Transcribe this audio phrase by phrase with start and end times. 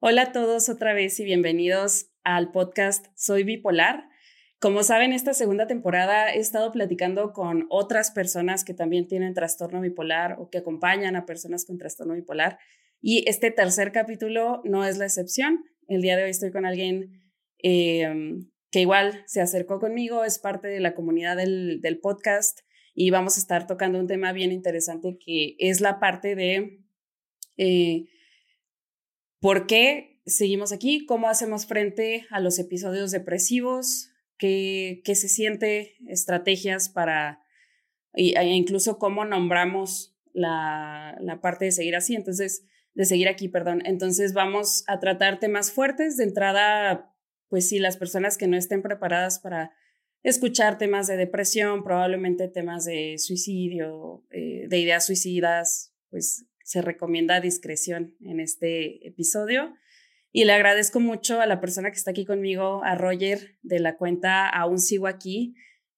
[0.00, 4.08] Hola a todos otra vez y bienvenidos al podcast Soy Bipolar.
[4.60, 9.80] Como saben, esta segunda temporada he estado platicando con otras personas que también tienen trastorno
[9.80, 12.60] bipolar o que acompañan a personas con trastorno bipolar.
[13.00, 15.64] Y este tercer capítulo no es la excepción.
[15.88, 17.20] El día de hoy estoy con alguien
[17.58, 22.60] em, que igual se acercó conmigo, es parte de la comunidad del, del podcast
[22.94, 26.84] y vamos a estar tocando un tema bien interesante que es la parte de
[27.56, 28.04] eh,
[29.40, 35.96] por qué seguimos aquí, cómo hacemos frente a los episodios depresivos, qué, qué se siente,
[36.06, 37.42] estrategias para,
[38.14, 42.14] e incluso cómo nombramos la, la parte de seguir así.
[42.14, 42.64] Entonces,
[42.94, 43.82] de seguir aquí, perdón.
[43.84, 46.16] Entonces vamos a tratar temas fuertes.
[46.16, 47.14] De entrada,
[47.48, 49.72] pues sí, las personas que no estén preparadas para
[50.24, 57.40] escuchar temas de depresión, probablemente temas de suicidio, eh, de ideas suicidas, pues se recomienda
[57.40, 59.74] discreción en este episodio.
[60.32, 63.96] Y le agradezco mucho a la persona que está aquí conmigo, a Roger de la
[63.96, 65.54] cuenta Aún Sigo Aquí,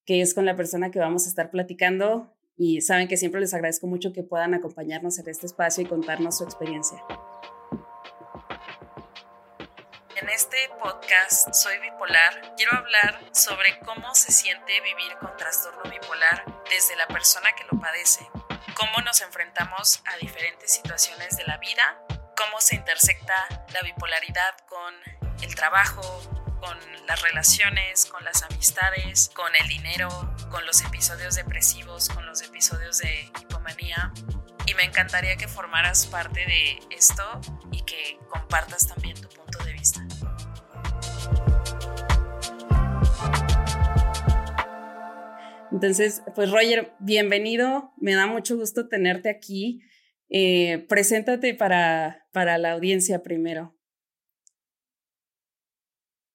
[0.07, 2.37] que es con la persona que vamos a estar platicando.
[2.57, 6.39] Y saben que siempre les agradezco mucho que puedan acompañarnos en este espacio y contarnos
[6.39, 6.99] su experiencia.
[10.23, 16.45] En este podcast Soy Bipolar, quiero hablar sobre cómo se siente vivir con trastorno bipolar
[16.71, 18.21] desde la persona que lo padece
[18.81, 22.03] cómo nos enfrentamos a diferentes situaciones de la vida,
[22.35, 23.35] cómo se intersecta
[23.75, 24.95] la bipolaridad con
[25.43, 26.01] el trabajo,
[26.61, 32.41] con las relaciones, con las amistades, con el dinero, con los episodios depresivos, con los
[32.41, 34.13] episodios de hipomanía.
[34.65, 37.39] Y me encantaría que formaras parte de esto
[37.71, 39.29] y que compartas también tu
[45.73, 47.93] Entonces, pues Roger, bienvenido.
[47.97, 49.81] Me da mucho gusto tenerte aquí.
[50.29, 53.75] Eh, preséntate para, para la audiencia primero.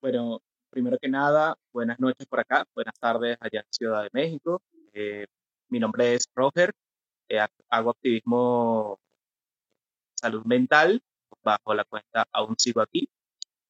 [0.01, 4.61] Bueno, primero que nada, buenas noches por acá, buenas tardes allá en Ciudad de México.
[4.93, 5.25] Eh,
[5.69, 6.71] mi nombre es Roger,
[7.27, 8.99] eh, hago activismo
[10.13, 11.01] salud mental
[11.43, 13.09] bajo la cuenta Aún Sigo Aquí.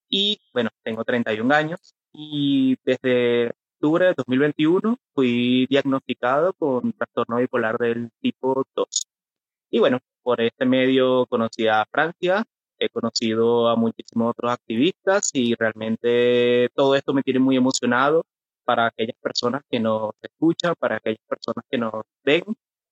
[0.09, 3.53] Y bueno, tengo 31 años y desde
[3.85, 8.87] octubre de 2021 fui diagnosticado con trastorno bipolar del tipo 2.
[9.69, 12.43] Y bueno, por este medio conocí a Francia,
[12.79, 18.25] he conocido a muchísimos otros activistas y realmente todo esto me tiene muy emocionado
[18.63, 22.43] para aquellas personas que nos escuchan, para aquellas personas que nos ven.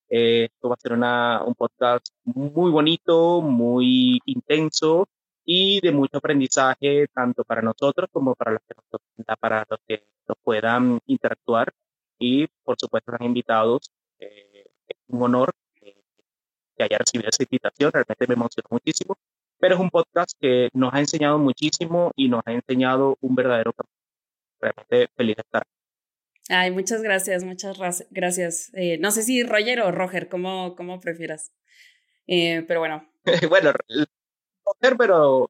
[0.10, 5.08] Eh, esto va a ser una, un podcast muy bonito, muy intenso
[5.44, 8.76] y de mucho aprendizaje tanto para nosotros como para los que,
[9.40, 11.74] para los que nos puedan interactuar
[12.20, 13.92] y por supuesto están invitados.
[14.20, 16.02] Eh, es un honor eh,
[16.76, 19.18] que haya recibido esa invitación, realmente me emociona muchísimo,
[19.60, 23.74] pero es un podcast que nos ha enseñado muchísimo y nos ha enseñado un verdadero
[23.74, 23.94] camino.
[24.60, 25.64] Realmente feliz de estar.
[26.50, 27.78] Ay, muchas gracias, muchas
[28.10, 28.72] gracias.
[28.74, 31.52] Eh, no sé si Roger o Roger, como cómo prefieras.
[32.28, 33.10] pero bueno.
[33.50, 35.50] bueno, Roger, pero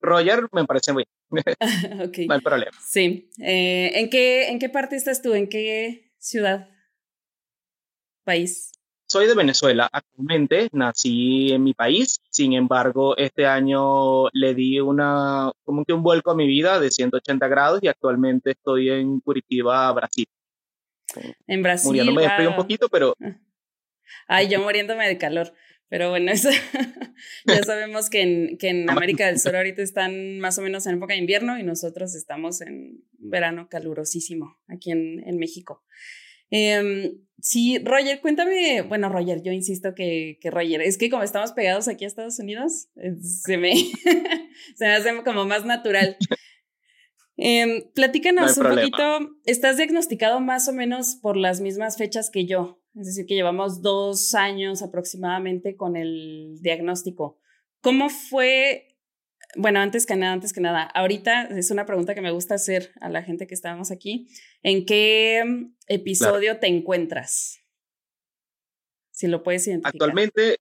[0.00, 1.06] Roger me parece muy
[2.08, 2.26] okay.
[2.26, 2.76] No hay problema.
[2.86, 3.30] Sí.
[3.38, 5.34] Eh, ¿en, qué, ¿En qué parte estás tú?
[5.34, 6.68] ¿En qué ciudad?
[8.24, 8.72] ¿País?
[9.06, 9.88] Soy de Venezuela.
[9.90, 12.20] Actualmente nací en mi país.
[12.30, 16.90] Sin embargo, este año le di una, como que un vuelco a mi vida de
[16.90, 20.26] 180 grados y actualmente estoy en Curitiba, Brasil.
[21.48, 21.88] En Brasil.
[21.88, 23.16] Muriéndome de frío un poquito, pero.
[24.28, 25.52] Ay, yo muriéndome de calor.
[25.90, 26.48] Pero bueno, eso,
[27.46, 30.94] ya sabemos que en, que en América del Sur ahorita están más o menos en
[30.94, 35.84] época de invierno y nosotros estamos en verano calurosísimo aquí en, en México.
[36.52, 41.52] Eh, sí, Roger, cuéntame, bueno, Roger, yo insisto que, que, Roger, es que como estamos
[41.52, 43.74] pegados aquí a Estados Unidos, eh, se me,
[44.76, 46.16] se me hace como más natural.
[47.36, 52.79] Eh, platícanos un poquito, estás diagnosticado más o menos por las mismas fechas que yo,
[52.94, 57.38] es decir, que llevamos dos años aproximadamente con el diagnóstico.
[57.80, 58.98] ¿Cómo fue?
[59.56, 62.92] Bueno, antes que nada, antes que nada, ahorita es una pregunta que me gusta hacer
[63.00, 64.28] a la gente que estábamos aquí.
[64.62, 67.60] ¿En qué episodio te encuentras?
[69.12, 69.94] Si lo puedes identificar.
[69.94, 70.56] Actualmente,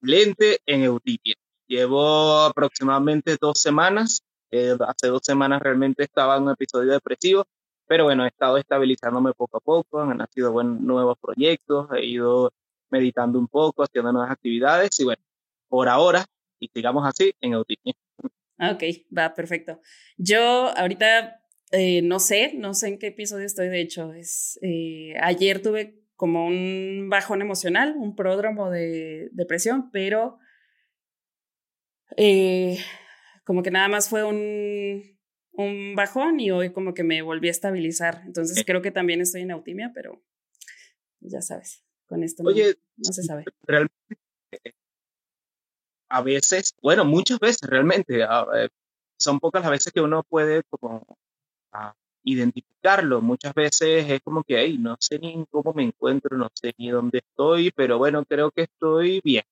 [0.00, 1.34] lente en Eutipia.
[1.66, 4.22] Llevo aproximadamente dos semanas.
[4.50, 7.46] Eh, hace dos semanas realmente estaba en un episodio depresivo
[7.90, 12.52] pero bueno, he estado estabilizándome poco a poco, han nacido buenos nuevos proyectos, he ido
[12.88, 15.20] meditando un poco, haciendo nuevas actividades y bueno,
[15.66, 16.24] por ahora,
[16.60, 17.92] y sigamos así, en autismo.
[18.58, 18.84] Ah, ok,
[19.18, 19.80] va, perfecto.
[20.16, 21.42] Yo ahorita
[21.72, 26.00] eh, no sé, no sé en qué episodio estoy, de hecho, es, eh, ayer tuve
[26.14, 30.38] como un bajón emocional, un pródromo de depresión, pero
[32.16, 32.78] eh,
[33.44, 35.18] como que nada más fue un,
[35.52, 38.22] un bajón y hoy como que me volví a estabilizar.
[38.26, 40.22] Entonces creo que también estoy en autimia, pero
[41.20, 43.44] ya sabes, con esto no, no se sabe.
[43.62, 44.16] Realmente,
[46.08, 48.24] a veces, bueno, muchas veces realmente,
[49.18, 51.04] son pocas las veces que uno puede como
[51.72, 51.94] ah,
[52.24, 53.20] identificarlo.
[53.20, 56.90] Muchas veces es como que, hey, no sé ni cómo me encuentro, no sé ni
[56.90, 59.44] dónde estoy, pero bueno, creo que estoy bien.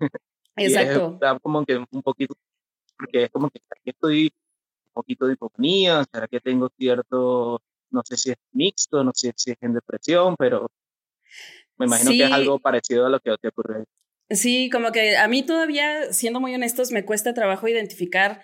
[0.56, 1.18] Exacto.
[1.20, 2.34] es, como que un poquito,
[2.96, 4.32] porque es como que estoy
[4.94, 7.60] poquito de hipoponía, será que tengo cierto,
[7.90, 10.70] no sé si es mixto, no sé si es en depresión, pero
[11.76, 13.84] me imagino que es algo parecido a lo que te ocurre.
[14.30, 18.42] Sí, como que a mí todavía, siendo muy honestos, me cuesta trabajo identificar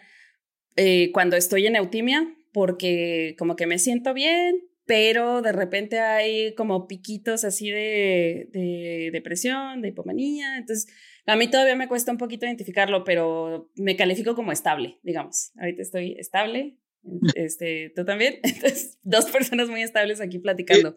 [0.77, 6.55] eh, cuando estoy en eutimia, porque como que me siento bien, pero de repente hay
[6.55, 10.59] como piquitos así de, de, depresión, de hipomanía.
[10.59, 10.93] Entonces,
[11.27, 15.53] a mí todavía me cuesta un poquito identificarlo, pero me califico como estable, digamos.
[15.59, 16.79] Ahorita estoy estable,
[17.35, 18.41] este, tú también.
[18.43, 20.97] Entonces, dos personas muy estables aquí platicando.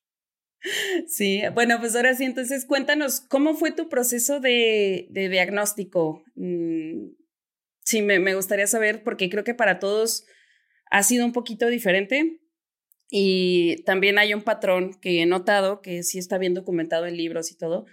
[1.08, 6.24] Sí, bueno, pues ahora sí, entonces cuéntanos, ¿cómo fue tu proceso de, de diagnóstico?
[6.34, 7.10] Mm,
[7.84, 10.26] sí, me, me gustaría saber, porque creo que para todos
[10.90, 12.40] ha sido un poquito diferente.
[13.10, 17.52] Y también hay un patrón que he notado, que sí está bien documentado en libros
[17.52, 17.86] y todo,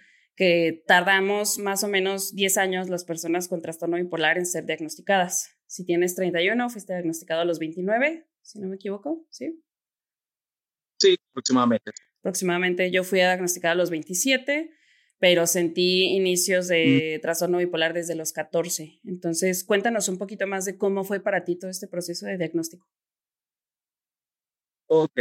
[0.43, 5.57] que tardamos más o menos 10 años las personas con trastorno bipolar en ser diagnosticadas.
[5.67, 9.63] Si tienes 31, fuiste diagnosticado a los 29, si no me equivoco, ¿sí?
[10.99, 11.93] Sí, aproximadamente.
[12.19, 14.71] Aproximadamente yo fui diagnosticada a los 27
[15.21, 18.99] pero sentí inicios de trastorno bipolar desde los 14.
[19.05, 22.89] Entonces, cuéntanos un poquito más de cómo fue para ti todo este proceso de diagnóstico.
[24.89, 25.21] Ok.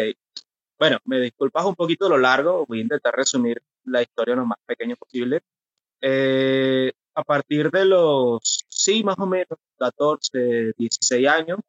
[0.79, 4.59] Bueno, me disculpas un poquito lo largo, voy a intentar resumir la historia lo más
[4.65, 5.41] pequeño posible.
[6.01, 11.59] Eh, a partir de los, sí, más o menos, 14, 16 años,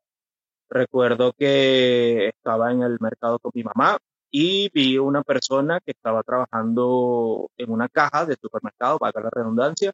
[0.69, 3.99] recuerdo que estaba en el mercado con mi mamá,
[4.33, 9.93] y vi una persona que estaba trabajando en una caja de supermercado, valga la redundancia.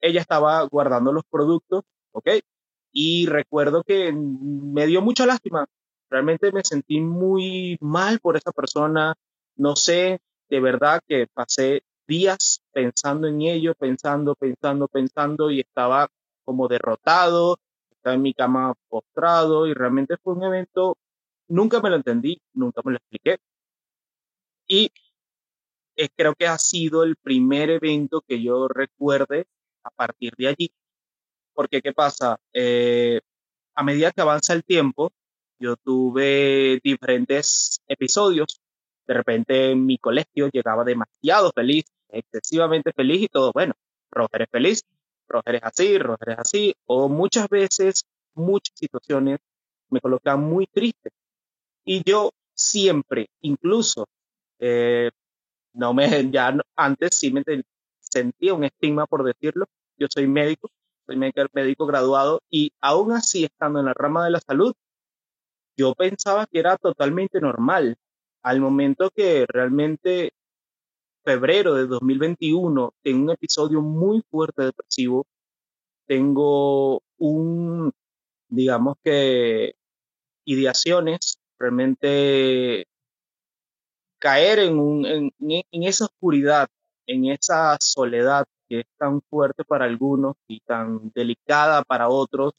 [0.00, 2.28] Ella estaba guardando los productos, ¿ok?
[2.92, 5.66] Y recuerdo que me dio mucha lástima.
[6.08, 9.16] Realmente me sentí muy mal por esa persona.
[9.56, 10.20] No sé,
[10.54, 16.06] de verdad que pasé días pensando en ello, pensando, pensando, pensando y estaba
[16.44, 17.58] como derrotado,
[17.90, 20.96] estaba en mi cama postrado y realmente fue un evento,
[21.48, 23.38] nunca me lo entendí, nunca me lo expliqué,
[24.68, 24.92] y
[26.16, 29.46] creo que ha sido el primer evento que yo recuerde
[29.82, 30.72] a partir de allí.
[31.52, 32.38] Porque, ¿qué pasa?
[32.52, 33.20] Eh,
[33.74, 35.12] a medida que avanza el tiempo,
[35.58, 38.60] yo tuve diferentes episodios.
[39.06, 43.74] De repente en mi colegio llegaba demasiado feliz, excesivamente feliz y todo, bueno,
[44.10, 44.84] Roger es feliz,
[45.28, 48.04] Roger es así, Roger es así, o muchas veces,
[48.34, 49.40] muchas situaciones
[49.90, 51.10] me colocan muy triste.
[51.84, 54.06] Y yo siempre, incluso
[54.58, 55.10] eh,
[55.74, 57.42] no me, ya antes sí me
[58.00, 59.66] sentía un estigma por decirlo.
[59.96, 60.70] Yo soy médico,
[61.06, 64.74] soy médico graduado y aún así estando en la rama de la salud,
[65.76, 67.96] yo pensaba que era totalmente normal.
[68.44, 70.34] Al momento que realmente
[71.24, 75.26] febrero de 2021 tengo un episodio muy fuerte depresivo,
[76.06, 77.90] tengo un,
[78.48, 79.76] digamos que,
[80.44, 82.86] ideaciones realmente
[84.18, 86.68] caer en, un, en, en, esa oscuridad,
[87.06, 92.52] en esa soledad que es tan fuerte para algunos y tan delicada para otros,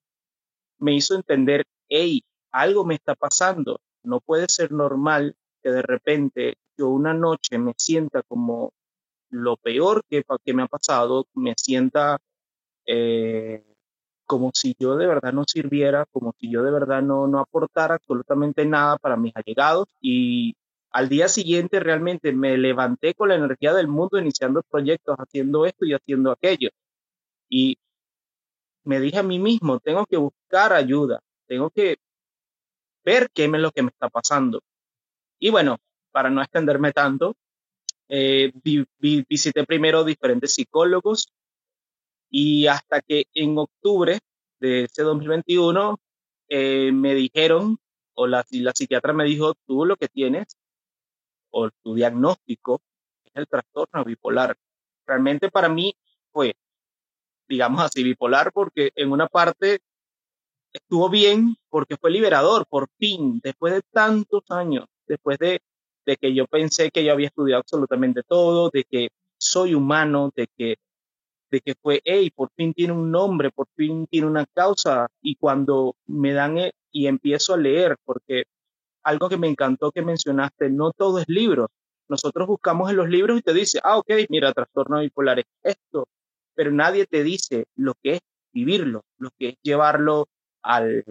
[0.79, 6.57] me hizo entender, hey, algo me está pasando, no puede ser normal que de repente
[6.77, 8.71] yo una noche me sienta como
[9.31, 12.19] lo peor que, que me ha pasado, me sienta
[12.85, 13.63] eh,
[14.27, 17.95] como si yo de verdad no sirviera, como si yo de verdad no, no aportara
[17.95, 20.55] absolutamente nada para mis allegados y
[20.91, 25.83] al día siguiente realmente me levanté con la energía del mundo iniciando proyectos, haciendo esto
[25.85, 26.69] y haciendo aquello.
[27.49, 27.79] Y
[28.83, 31.97] me dije a mí mismo, tengo que buscar ayuda, tengo que
[33.03, 34.61] ver qué es lo que me está pasando.
[35.39, 35.77] Y bueno,
[36.11, 37.35] para no extenderme tanto,
[38.07, 38.51] eh,
[39.01, 41.27] visité primero diferentes psicólogos
[42.29, 44.19] y hasta que en octubre
[44.59, 45.99] de ese 2021
[46.49, 47.77] eh, me dijeron,
[48.13, 50.57] o la, la psiquiatra me dijo, tú lo que tienes
[51.49, 52.81] o tu diagnóstico
[53.23, 54.57] es el trastorno bipolar.
[55.05, 55.95] Realmente para mí
[56.31, 56.55] fue,
[57.47, 59.79] digamos así, bipolar porque en una parte
[60.73, 65.61] estuvo bien porque fue liberador, por fin, después de tantos años, después de,
[66.05, 70.47] de que yo pensé que yo había estudiado absolutamente todo, de que soy humano, de
[70.57, 70.75] que
[71.51, 75.35] de que fue, hey, por fin tiene un nombre, por fin tiene una causa, y
[75.35, 78.45] cuando me dan e, y empiezo a leer, porque
[79.03, 81.69] algo que me encantó que mencionaste, no todo es libro.
[82.07, 86.07] Nosotros buscamos en los libros y te dice, ah, ok, mira, trastorno bipolar es esto,
[86.55, 88.19] pero nadie te dice lo que es
[88.51, 90.27] vivirlo, lo que es llevarlo
[90.61, 91.03] al,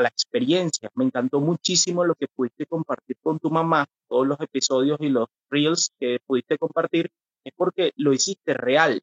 [0.00, 0.90] a la experiencia.
[0.94, 5.28] Me encantó muchísimo lo que pudiste compartir con tu mamá, todos los episodios y los
[5.48, 7.10] reels que pudiste compartir,
[7.44, 9.02] es porque lo hiciste real.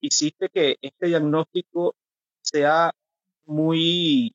[0.00, 1.94] Hiciste que este diagnóstico
[2.40, 2.92] sea
[3.44, 4.34] muy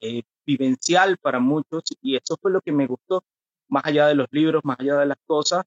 [0.00, 3.24] eh, vivencial para muchos y eso fue lo que me gustó,
[3.68, 5.64] más allá de los libros, más allá de las cosas.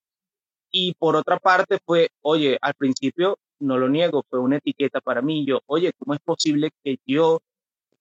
[0.72, 5.22] Y por otra parte fue, oye, al principio no lo niego, fue una etiqueta para
[5.22, 5.46] mí.
[5.46, 7.42] Yo, oye, ¿cómo es posible que yo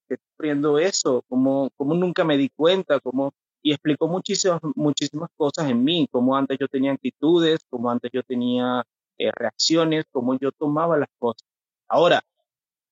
[0.09, 1.25] esté sufriendo eso?
[1.29, 3.01] ¿Cómo, cómo nunca me di cuenta?
[3.01, 3.33] ¿Cómo?
[3.63, 8.23] Y explicó muchísimas, muchísimas cosas en mí, cómo antes yo tenía actitudes, cómo antes yo
[8.23, 8.85] tenía
[9.19, 11.47] eh, reacciones, cómo yo tomaba las cosas.
[11.89, 12.23] Ahora,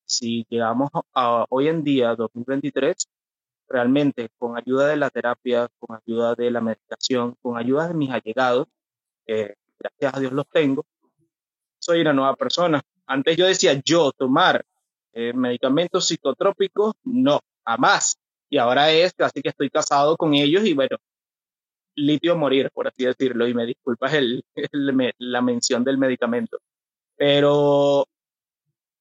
[0.04, 3.08] si llegamos a, hoy en día, 2023,
[3.68, 8.10] realmente con ayuda de la terapia, con ayuda de la medicación, con ayuda de mis
[8.10, 8.68] allegados,
[9.26, 10.84] eh, gracias a Dios los tengo,
[11.78, 12.82] soy una nueva persona.
[13.06, 14.64] Antes yo decía, yo tomar
[15.18, 18.18] eh, medicamentos psicotrópicos, no, jamás.
[18.50, 20.98] Y ahora es así que estoy casado con ellos y bueno,
[21.94, 24.44] litio morir, por así decirlo, y me disculpas el,
[25.18, 26.58] la mención del medicamento.
[27.16, 28.06] Pero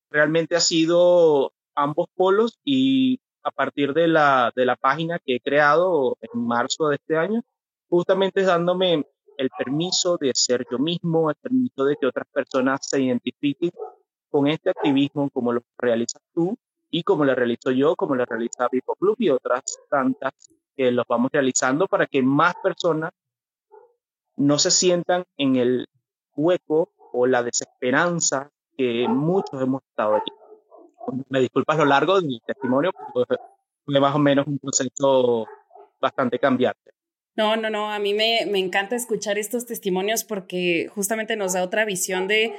[0.10, 5.41] realmente ha sido ambos polos y a partir de la, de la página que he
[5.41, 7.41] creado en marzo de este año,
[7.89, 9.05] justamente dándome
[9.38, 13.72] el permiso de ser yo mismo, el permiso de que otras personas se identifiquen
[14.35, 16.57] con este activismo como lo realizas tú
[16.91, 20.33] y como lo realizo yo, como lo realiza Vivo Club y otras tantas
[20.75, 23.11] que los vamos realizando para que más personas
[24.35, 25.87] no se sientan en el
[26.35, 30.31] hueco o la desesperanza que muchos hemos estado aquí
[31.29, 33.35] me disculpas lo largo del testimonio, porque
[33.85, 35.47] fue más o menos un proceso
[36.01, 36.91] bastante cambiante.
[37.37, 41.63] No, no, no, a mí me, me encanta escuchar estos testimonios porque justamente nos da
[41.63, 42.53] otra visión de,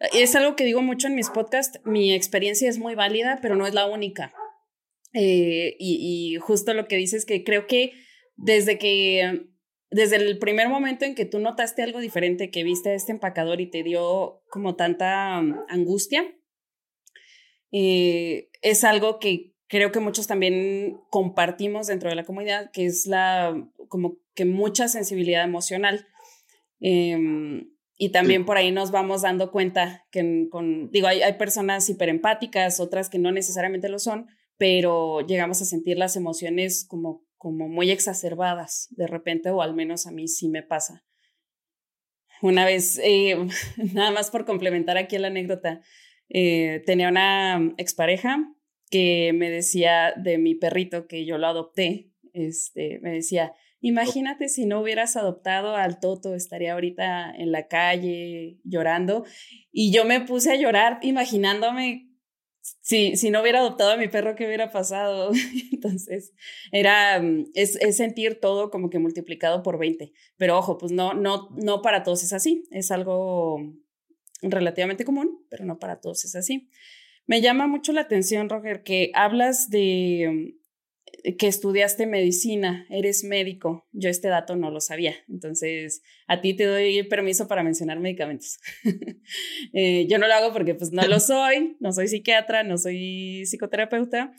[0.00, 3.66] es algo que digo mucho en mis podcasts, mi experiencia es muy válida, pero no
[3.66, 4.32] es la única.
[5.12, 7.92] Eh, y, justo lo que dices que creo que
[8.36, 9.48] desde que,
[9.90, 13.60] desde el primer momento en que tú notaste algo diferente, que viste a este empacador
[13.60, 16.24] y te dio como tanta um, angustia,
[17.72, 23.06] eh, es algo que creo que muchos también compartimos dentro de la comunidad, que es
[23.06, 23.54] la,
[23.88, 26.06] como que mucha sensibilidad emocional.
[26.80, 27.70] Em,
[28.02, 32.80] y también por ahí nos vamos dando cuenta que con, digo, hay, hay personas hiperempáticas,
[32.80, 34.26] otras que no necesariamente lo son,
[34.56, 40.06] pero llegamos a sentir las emociones como, como muy exacerbadas de repente, o al menos
[40.06, 41.04] a mí sí me pasa.
[42.40, 43.36] Una vez, eh,
[43.92, 45.82] nada más por complementar aquí la anécdota,
[46.30, 48.50] eh, tenía una expareja
[48.90, 54.66] que me decía de mi perrito que yo lo adopté, este, me decía, imagínate si
[54.66, 59.24] no hubieras adoptado al Toto, estaría ahorita en la calle llorando.
[59.72, 62.10] Y yo me puse a llorar imaginándome
[62.82, 65.30] si, si no hubiera adoptado a mi perro, ¿qué hubiera pasado?
[65.72, 66.32] Entonces,
[66.72, 67.22] era,
[67.54, 70.12] es, es, sentir todo como que multiplicado por 20.
[70.36, 73.60] Pero ojo, pues no, no, no para todos es así, es algo
[74.42, 76.68] relativamente común, pero no para todos es así.
[77.26, 80.59] Me llama mucho la atención, Roger, que hablas de mm,
[81.38, 83.86] que estudiaste medicina, eres médico.
[83.92, 88.58] Yo este dato no lo sabía, entonces a ti te doy permiso para mencionar medicamentos.
[89.72, 93.44] Eh, yo no lo hago porque pues no lo soy, no soy psiquiatra, no soy
[93.46, 94.32] psicoterapeuta,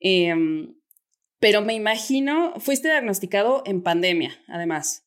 [0.00, 0.74] em,
[1.38, 5.06] pero me imagino, fuiste diagnosticado en pandemia, además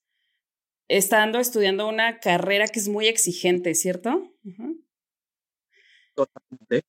[0.90, 4.34] estando estudiando una carrera que es muy exigente, ¿cierto?
[6.16, 6.84] Totalmente.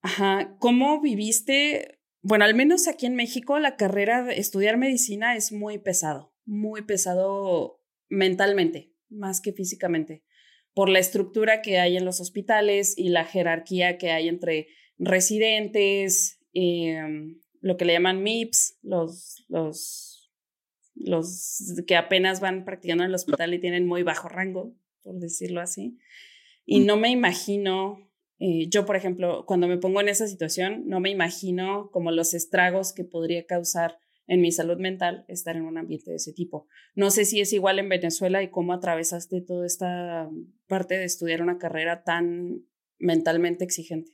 [0.00, 0.56] Ajá.
[0.58, 1.98] ¿Cómo viviste?
[2.22, 6.82] Bueno, al menos aquí en México la carrera de estudiar medicina es muy pesado, muy
[6.82, 10.22] pesado mentalmente, más que físicamente,
[10.74, 16.40] por la estructura que hay en los hospitales y la jerarquía que hay entre residentes,
[16.54, 20.12] em, lo que le llaman MIPS, los, los
[20.94, 25.60] los que apenas van practicando en el hospital y tienen muy bajo rango, por decirlo
[25.60, 25.98] así.
[26.64, 26.86] Y mm.
[26.86, 28.10] no me imagino,
[28.44, 32.34] eh, yo por ejemplo, cuando me pongo en esa situación, no me imagino como los
[32.34, 36.66] estragos que podría causar en mi salud mental estar en un ambiente de ese tipo.
[36.96, 40.28] No sé si es igual en Venezuela y cómo atravesaste toda esta
[40.66, 42.66] parte de estudiar una carrera tan
[42.98, 44.10] mentalmente exigente.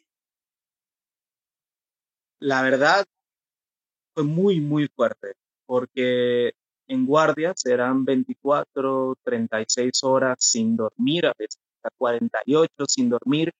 [2.39, 3.07] La verdad
[4.13, 5.33] fue muy, muy fuerte,
[5.65, 6.53] porque
[6.87, 13.55] en guardia serán 24, 36 horas sin dormir, a veces hasta 48 sin dormir.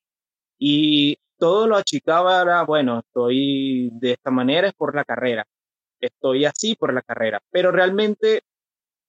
[0.59, 5.47] Y todo lo achicaba, era, bueno, estoy de esta manera, es por la carrera,
[6.01, 8.43] estoy así por la carrera, pero realmente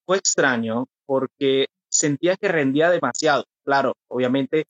[0.05, 3.45] fue extraño porque sentía que rendía demasiado.
[3.63, 4.65] Claro, obviamente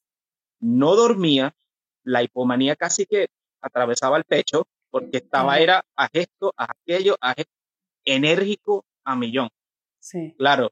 [0.59, 1.53] no dormía,
[2.03, 3.27] la hipomanía casi que
[3.61, 7.35] atravesaba el pecho porque estaba era a esto, a aquello, a
[8.05, 9.49] enérgico a millón.
[9.99, 10.33] Sí.
[10.37, 10.71] Claro,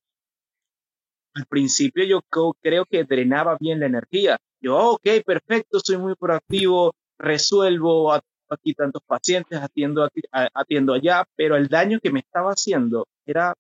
[1.34, 2.22] al principio yo
[2.62, 4.40] creo que drenaba bien la energía.
[4.62, 8.12] Yo, ok, perfecto, soy muy proactivo, resuelvo
[8.50, 13.54] aquí tantos pacientes, atiendo, atiendo allá, pero el daño que me estaba haciendo era,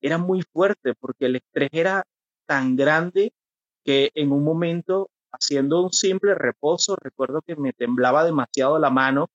[0.00, 2.04] era muy fuerte porque el estrés era
[2.46, 3.32] tan grande
[3.84, 9.28] que en un momento, haciendo un simple reposo, recuerdo que me temblaba demasiado la mano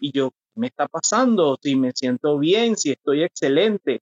[0.00, 1.58] y yo, ¿qué me está pasando?
[1.62, 4.00] Si me siento bien, si estoy excelente.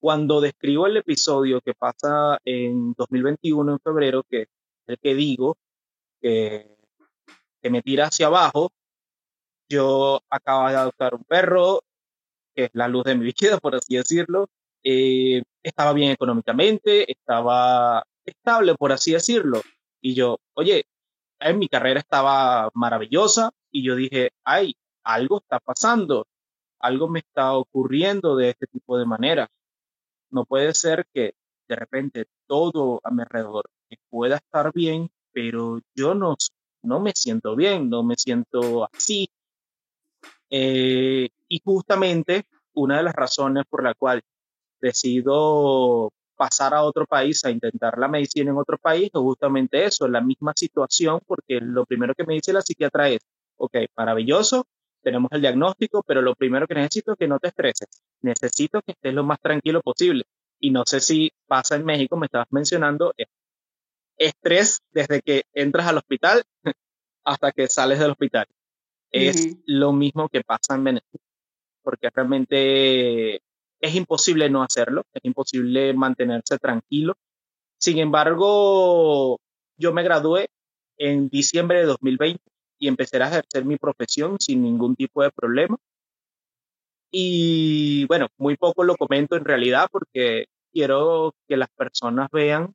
[0.00, 4.46] Cuando describo el episodio que pasa en 2021, en febrero, que
[4.88, 5.56] el que digo,
[6.20, 6.76] que,
[7.62, 8.72] que me tira hacia abajo,
[9.68, 11.82] yo acabo de adoptar un perro,
[12.54, 14.48] que es la luz de mi vida, por así decirlo.
[14.82, 19.60] Eh, estaba bien económicamente, estaba estable, por así decirlo.
[20.00, 20.86] Y yo, oye,
[21.40, 26.26] en mi carrera estaba maravillosa y yo dije, ay, algo está pasando,
[26.80, 29.48] algo me está ocurriendo de este tipo de manera.
[30.30, 31.34] No puede ser que
[31.68, 33.70] de repente todo a mi alrededor
[34.10, 36.36] pueda estar bien, pero yo no,
[36.82, 39.28] no me siento bien, no me siento así.
[40.50, 44.22] Eh, y justamente una de las razones por la cual
[44.80, 50.06] decido pasar a otro país, a intentar la medicina en otro país, es justamente eso,
[50.08, 53.20] la misma situación, porque lo primero que me dice la psiquiatra es,
[53.56, 54.66] ok, maravilloso,
[55.02, 57.88] tenemos el diagnóstico, pero lo primero que necesito es que no te estreses.
[58.22, 60.24] Necesito que estés lo más tranquilo posible.
[60.60, 63.14] Y no sé si pasa en México, me estabas mencionando,
[64.18, 66.42] estrés desde que entras al hospital
[67.24, 68.46] hasta que sales del hospital.
[69.10, 71.24] Es lo mismo que pasa en Venezuela,
[71.82, 73.36] porque realmente
[73.80, 77.14] es imposible no hacerlo, es imposible mantenerse tranquilo.
[77.78, 79.40] Sin embargo,
[79.76, 80.50] yo me gradué
[80.98, 82.42] en diciembre de 2020
[82.78, 85.78] y empecé a ejercer mi profesión sin ningún tipo de problema.
[87.10, 92.74] Y bueno, muy poco lo comento en realidad porque quiero que las personas vean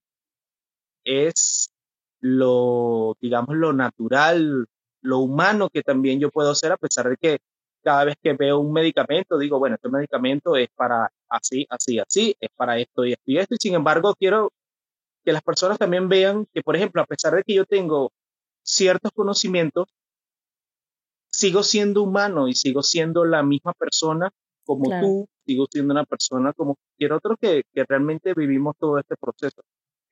[1.03, 1.71] es
[2.19, 4.67] lo, digamos, lo natural,
[5.01, 7.39] lo humano que también yo puedo hacer a pesar de que
[7.83, 12.35] cada vez que veo un medicamento digo, bueno, este medicamento es para así, así, así,
[12.39, 13.55] es para esto y esto y esto.
[13.55, 14.51] Y sin embargo, quiero
[15.25, 18.11] que las personas también vean que, por ejemplo, a pesar de que yo tengo
[18.61, 19.87] ciertos conocimientos,
[21.29, 24.31] sigo siendo humano y sigo siendo la misma persona
[24.65, 29.17] como tú, sigo siendo una persona como cualquier otro que, que realmente vivimos todo este
[29.17, 29.61] proceso.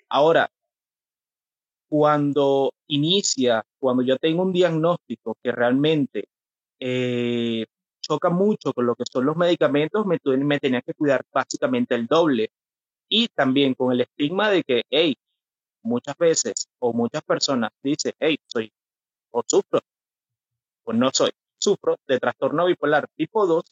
[0.09, 0.51] Ahora,
[1.91, 6.29] cuando inicia, cuando yo tengo un diagnóstico que realmente
[6.79, 7.65] eh,
[8.01, 12.07] choca mucho con lo que son los medicamentos, me, me tenía que cuidar básicamente el
[12.07, 12.49] doble.
[13.09, 15.15] Y también con el estigma de que, hey,
[15.83, 18.71] muchas veces o muchas personas dicen, hey, soy
[19.31, 19.81] o sufro
[20.83, 21.31] pues no soy.
[21.57, 23.65] Sufro de trastorno bipolar tipo 2.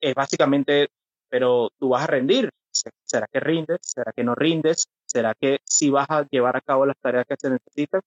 [0.00, 0.88] Es básicamente,
[1.28, 2.50] pero tú vas a rendir.
[3.04, 3.78] ¿Será que rindes?
[3.82, 4.86] ¿Será que no rindes?
[5.06, 8.00] ¿Será que si vas a llevar a cabo las tareas que se necesitan?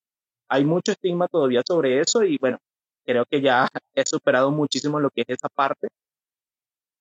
[0.49, 2.57] Hay mucho estigma todavía sobre eso y bueno,
[3.05, 5.89] creo que ya he superado muchísimo lo que es esa parte.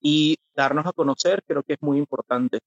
[0.01, 2.61] Y darnos a conocer creo que es muy importante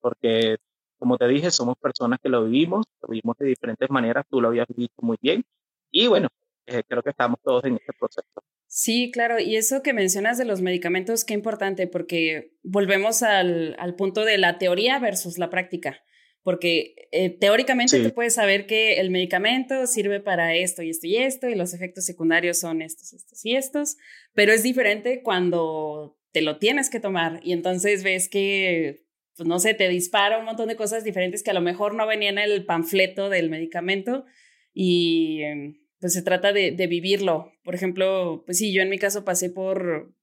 [0.00, 0.56] porque,
[0.98, 4.48] como te dije, somos personas que lo vivimos, lo vivimos de diferentes maneras, tú lo
[4.48, 5.44] habías visto muy bien.
[5.90, 6.28] Y bueno,
[6.66, 8.42] eh, creo que estamos todos en este proceso.
[8.66, 13.96] Sí, claro, y eso que mencionas de los medicamentos, qué importante, porque volvemos al, al
[13.96, 16.00] punto de la teoría versus la práctica,
[16.42, 21.16] porque eh, teóricamente tú puedes saber que el medicamento sirve para esto y esto y
[21.16, 23.96] esto, y los efectos secundarios son estos, estos y estos,
[24.32, 29.04] pero es diferente cuando te lo tienes que tomar y entonces ves que,
[29.36, 32.06] pues no sé, te dispara un montón de cosas diferentes que a lo mejor no
[32.06, 34.24] venían en el panfleto del medicamento
[34.72, 37.52] y em, pues se trata de, vivirlo.
[37.62, 40.14] Por ejemplo, pues sí, yo en mi caso pasé por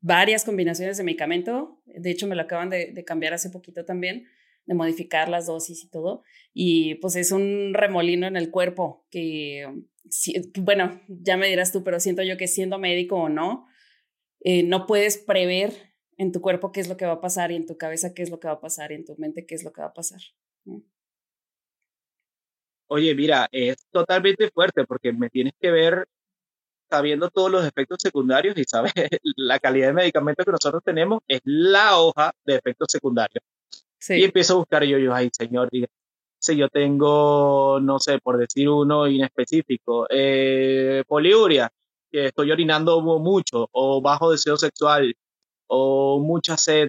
[0.00, 4.26] varias combinaciones de medicamento, de hecho me lo acaban de, cambiar hace poquito también,
[4.66, 6.22] de modificar las dosis y todo,
[6.52, 9.66] y pues es un remolino en el cuerpo que,
[10.58, 13.66] bueno, ya me dirás tú, pero siento yo que siendo médico o no,
[14.40, 17.56] eh, no puedes prever en tu cuerpo qué es lo que va a pasar y
[17.56, 19.54] en tu cabeza qué es lo que va a pasar y en tu mente qué
[19.54, 20.20] es lo que va a pasar.
[22.86, 26.06] Oye, mira, es totalmente fuerte porque me tienes que ver
[26.90, 28.92] sabiendo todos los efectos secundarios y sabes,
[29.36, 33.42] la calidad de medicamentos que nosotros tenemos es la hoja de efectos secundarios.
[34.08, 35.68] Y empiezo a buscar yo, yo, ay, señor,
[36.38, 41.70] si yo tengo, no sé, por decir uno inespecífico, eh, poliuria,
[42.10, 45.14] que estoy orinando mucho, o bajo deseo sexual,
[45.66, 46.88] o mucha sed,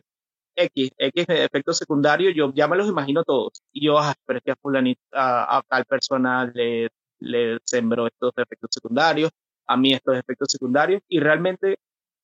[0.55, 3.61] X, X efectos secundarios, yo ya me los imagino todos.
[3.71, 8.31] Y yo, ah, pero es que a, fulanita, a, tal persona le, le sembró estos
[8.37, 9.31] efectos secundarios,
[9.67, 11.77] a mí estos efectos secundarios, y realmente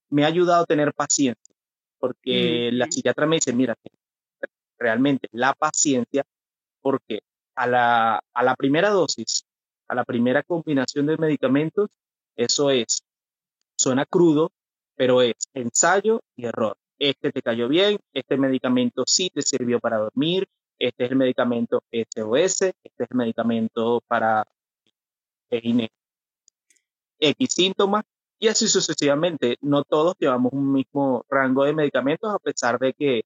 [0.09, 1.55] me ha ayudado a tener paciencia,
[1.97, 3.75] porque la psiquiatra me dice, mira,
[4.81, 6.25] realmente la paciencia,
[6.81, 7.19] porque
[7.55, 9.45] a la, a la primera dosis,
[9.87, 11.89] a la primera combinación de medicamentos,
[12.35, 13.03] eso es,
[13.77, 14.51] suena crudo,
[14.95, 16.77] pero es ensayo y error.
[16.97, 20.47] Este te cayó bien, este medicamento sí te sirvió para dormir,
[20.79, 24.45] este es el medicamento SOS, este es el medicamento para
[25.49, 25.89] X
[27.53, 28.05] síntomas,
[28.41, 29.57] y así sucesivamente.
[29.61, 33.21] No todos llevamos un mismo rango de medicamentos, a pesar de que,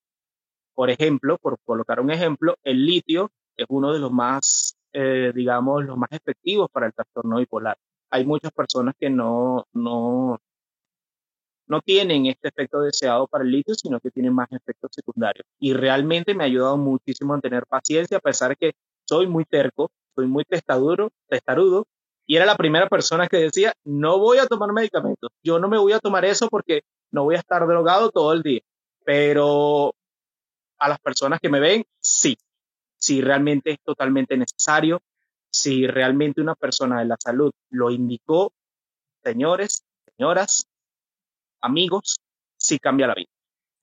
[0.76, 5.86] por ejemplo, por colocar un ejemplo, el litio es uno de los más, eh, digamos,
[5.86, 7.78] los más efectivos para el trastorno bipolar.
[8.12, 10.38] Hay muchas personas que no, no,
[11.68, 15.46] no tienen este efecto deseado para el litio, sino que tienen más efectos secundarios.
[15.60, 18.74] Y realmente me ha ayudado muchísimo a tener paciencia, a pesar de que
[19.06, 21.88] soy muy terco, soy muy testaduro, testarudo,
[22.28, 25.78] y era la primera persona que decía, no voy a tomar medicamentos, yo no me
[25.78, 28.62] voy a tomar eso porque no voy a estar drogado todo el día.
[29.06, 29.94] Pero
[30.78, 32.38] a las personas que me ven, sí,
[32.98, 35.02] si realmente es totalmente necesario,
[35.52, 38.54] si realmente una persona de la salud lo indicó,
[39.24, 39.84] señores,
[40.18, 40.68] señoras,
[41.62, 42.18] amigos,
[42.58, 43.30] sí cambia la vida.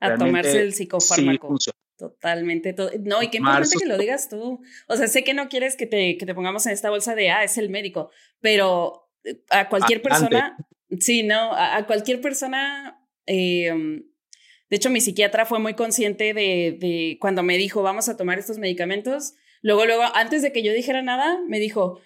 [0.01, 1.57] A tomarse el psicofármaco.
[1.59, 1.71] Sí
[2.03, 2.75] Totalmente.
[3.01, 4.61] no, y qué importante que lo digas tú.
[4.89, 7.31] O sea, sé que no quieres que te, que te pongamos en esta bolsa de,
[7.31, 10.57] ah, es el médico, pero eh, a cualquier persona,
[10.99, 14.05] sí, no, a, cualquier persona, em,
[14.73, 18.57] de hecho, mi psiquiatra fue muy consciente de, cuando me dijo, vamos a tomar estos
[18.57, 19.35] medicamentos.
[19.61, 22.01] Luego, luego, antes de que yo dijera nada, me dijo,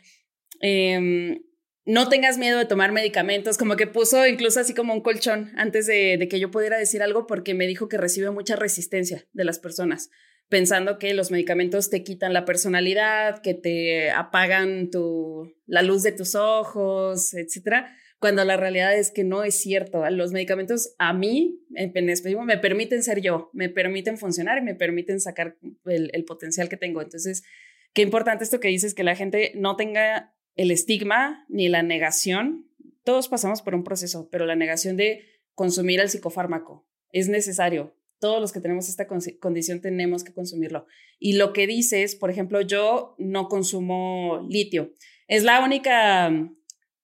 [0.60, 1.42] eh,
[1.84, 5.86] no tengas miedo de tomar medicamentos, como que puso incluso así como un colchón antes
[5.86, 9.60] de, que yo pudiera decir algo porque me dijo que recibe mucha resistencia de las
[9.60, 10.10] personas,
[10.48, 16.10] pensando que los medicamentos te quitan la personalidad, que te apagan tu, la luz de
[16.10, 20.08] tus ojos, etcétera, cuando la realidad es que no es cierto.
[20.10, 25.56] Los medicamentos a mí, me permiten ser yo, me permiten funcionar y me permiten sacar
[25.84, 27.02] el, el potencial que tengo.
[27.02, 27.44] Entonces,
[27.92, 32.66] qué importante esto que dices, que la gente no tenga el estigma ni la negación.
[33.04, 35.24] Todos pasamos por un proceso, pero la negación de
[35.54, 37.94] consumir el psicofármaco es necesario.
[38.18, 40.86] Todos los que tenemos esta condición tenemos que consumirlo.
[41.18, 44.94] Y lo que dices, por ejemplo, yo no consumo litio.
[45.28, 46.30] Es la única,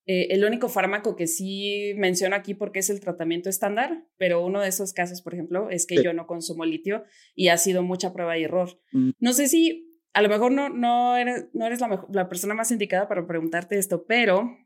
[0.06, 4.60] eh, el único fármaco que sí menciono aquí porque es el tratamiento estándar, pero uno
[4.60, 8.12] de esos casos, por ejemplo, es que yo no consumo litio y ha sido mucha
[8.12, 8.80] prueba y error.
[8.92, 9.10] Mm.
[9.20, 12.70] No sé si a lo mejor no, no eres, no eres la, la persona más
[12.70, 14.56] indicada para preguntarte esto, pero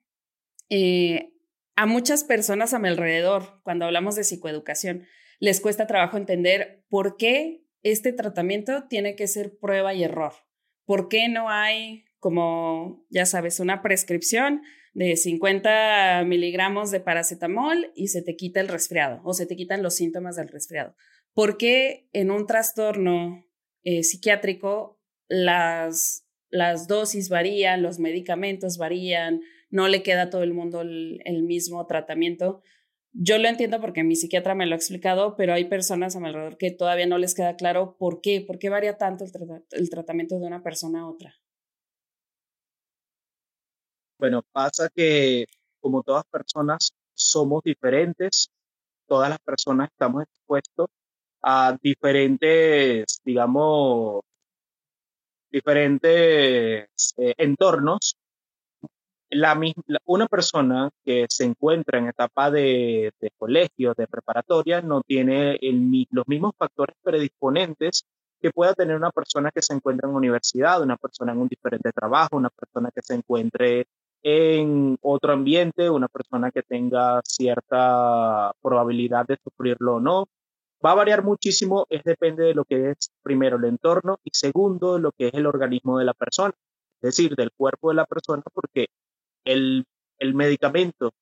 [0.70, 1.32] eh,
[1.76, 5.04] a muchas personas a mi alrededor, cuando hablamos de psicoeducación,
[5.38, 10.32] les cuesta trabajo entender por qué este tratamiento tiene que ser prueba y error.
[10.86, 14.62] ¿Por qué no hay, como ya sabes, una prescripción
[14.96, 19.82] de 50 miligramos de paracetamol y se te quita el resfriado o se te quitan
[19.82, 20.96] los síntomas del resfriado?
[21.34, 23.44] ¿Por qué en un trastorno
[23.84, 30.54] eh, psiquiátrico las, las dosis varían, los medicamentos varían, no le queda a todo el
[30.54, 32.62] mundo el, mismo tratamiento.
[33.12, 36.28] Yo lo entiendo porque mi psiquiatra me lo ha explicado, pero hay personas a mi
[36.28, 39.26] alrededor que todavía no les queda claro por qué, por varía tanto
[39.72, 41.34] el tratamiento de una persona a otra.
[44.18, 45.46] Bueno, pasa que
[45.80, 48.50] como todas personas somos diferentes,
[49.06, 50.88] todas las personas estamos expuestos
[51.42, 54.22] a diferentes, digamos,
[55.50, 58.16] diferentes eh, entornos,
[59.30, 59.58] la,
[60.04, 65.58] una persona que se encuentra en etapa de, colegio, de preparatoria, no tiene
[66.10, 68.04] los mismos factores predisponentes
[68.40, 71.92] que pueda tener una persona que se encuentra en universidad, una persona en un diferente
[71.92, 73.86] trabajo, una persona que se encuentre
[74.28, 80.26] en otro ambiente, una persona que tenga cierta probabilidad de sufrirlo o no,
[80.84, 84.98] Va a variar muchísimo, es depende de lo que es primero el entorno y segundo
[84.98, 86.52] lo que es el organismo de la persona,
[87.00, 88.88] es decir, del cuerpo de la persona, porque
[89.44, 89.84] el,
[90.18, 91.12] el medicamento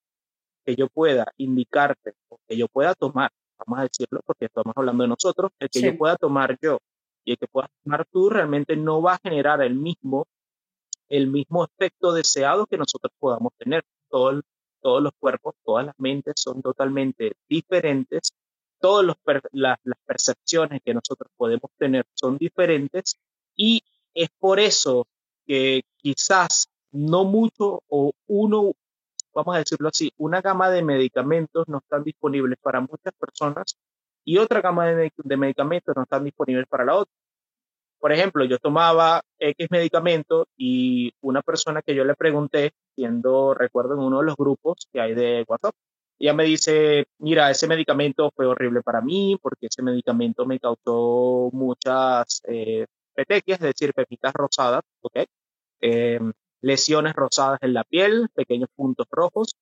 [0.64, 5.04] que yo pueda indicarte o que yo pueda tomar, vamos a decirlo porque estamos hablando
[5.04, 6.78] de nosotros, el que yo pueda tomar yo
[7.24, 10.26] y el que puedas tomar tú realmente no va a generar el mismo,
[11.08, 13.84] el mismo efecto deseado que nosotros podamos tener.
[14.08, 14.42] Todo
[14.80, 18.34] todos los cuerpos, todas las mentes son totalmente diferentes
[18.84, 19.16] todas
[19.52, 23.16] las percepciones que nosotros podemos tener son diferentes
[23.56, 25.06] y es por eso
[25.46, 28.72] que quizás no mucho o uno,
[29.32, 33.78] vamos a decirlo así, una gama de medicamentos no están disponibles para muchas personas
[34.22, 37.14] y otra gama de medicamentos no están disponibles para la otra.
[38.04, 43.94] Por ejemplo, yo tomaba X medicamento y una persona que yo le pregunté, siendo, recuerdo,
[43.94, 45.74] en uno de los grupos que hay de WhatsApp,
[46.18, 51.48] ella me dice, mira, ese medicamento fue horrible para mí porque ese medicamento me causó
[51.54, 55.20] muchas eh, petequias, es decir, pepitas rosadas, ¿ok?
[55.80, 59.56] Em, lesiones rosadas en la piel, pequeños puntos rojos.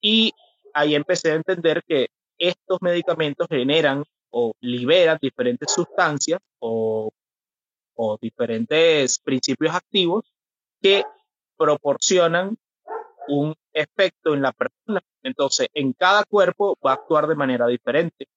[0.00, 0.32] Y
[0.72, 7.12] ahí empecé a entender que estos medicamentos generan o liberan diferentes sustancias o
[7.94, 10.32] o diferentes principios activos
[10.80, 11.04] que
[11.56, 12.56] proporcionan
[13.28, 15.02] un efecto en la persona.
[15.22, 18.28] Entonces, en cada cuerpo va a actuar de manera diferente.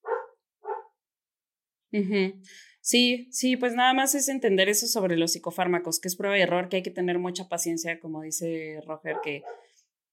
[2.81, 6.41] Sí, sí, pues nada más es entender eso sobre los psicofármacos, que es prueba y
[6.41, 9.43] error, que hay que tener mucha paciencia, como dice Roger, que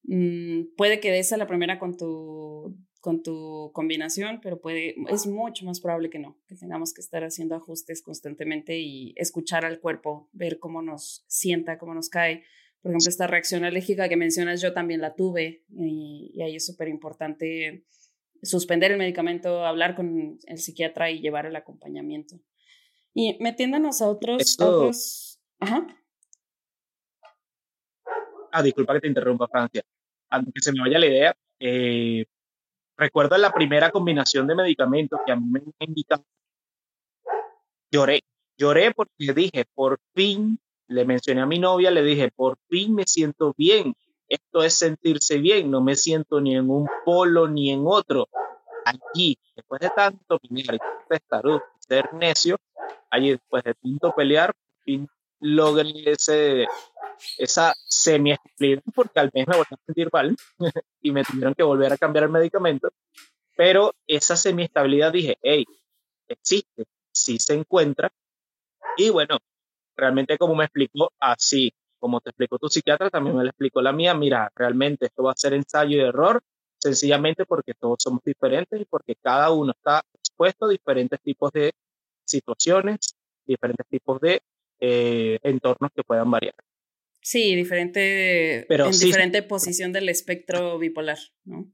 [0.03, 5.27] mm, puede que des a la primera con tu con tu combinación, pero puede, es
[5.27, 9.79] mucho más probable que no, que tengamos que estar haciendo ajustes constantemente y escuchar al
[9.79, 12.45] cuerpo, ver cómo nos sienta, cómo nos cae.
[12.81, 16.89] Por ejemplo, esta reacción alérgica que mencionas, yo también la tuve y, ahí es súper
[16.89, 17.85] importante
[18.43, 22.41] suspender el medicamento, hablar con el psiquiatra y llevar el acompañamiento.
[23.13, 24.59] Y metiéndonos a otros...
[24.59, 25.39] otros...
[25.61, 25.87] Ajá.
[28.51, 29.83] Ah, disculpa que te interrumpa, Francia.
[30.31, 32.25] Antes que se me vaya la idea, eh,
[32.97, 36.25] Recuerdo la primera combinación de medicamentos que a mí me invitaron.
[37.91, 38.23] Lloré,
[38.57, 43.05] lloré porque dije, por fin, le mencioné a mi novia, le dije, por fin me
[43.05, 43.95] siento bien.
[44.29, 48.29] Esto es sentirse bien, no me siento ni en un polo ni en otro.
[48.85, 50.79] Allí, después de tanto pelear y
[51.79, 52.57] ser necio,
[53.11, 55.09] allí después de tanto pelear, por fin
[55.45, 56.67] logré ese,
[57.37, 58.35] esa semi
[58.95, 60.35] porque al mes me volví a sentir mal
[61.03, 62.89] y me tuvieron que volver a cambiar el medicamento.
[63.55, 65.67] Pero esa semiestabilidad dije, hey,
[66.29, 68.11] existe, sí se encuentra.
[68.97, 69.39] Y bueno,
[69.95, 73.93] realmente como me explicó, así como te explicó tu psiquiatra, también me lo explicó la
[73.93, 76.43] mía, mira, realmente esto va a ser ensayo y error,
[76.79, 81.73] sencillamente porque todos somos diferentes y porque cada uno está expuesto a diferentes tipos de
[82.25, 83.15] situaciones,
[83.47, 84.43] diferentes tipos de
[84.81, 86.55] eh, entornos que puedan variar.
[87.21, 91.73] Sí, diferente, pero en diferente posición del espectro bipolar, ¿no?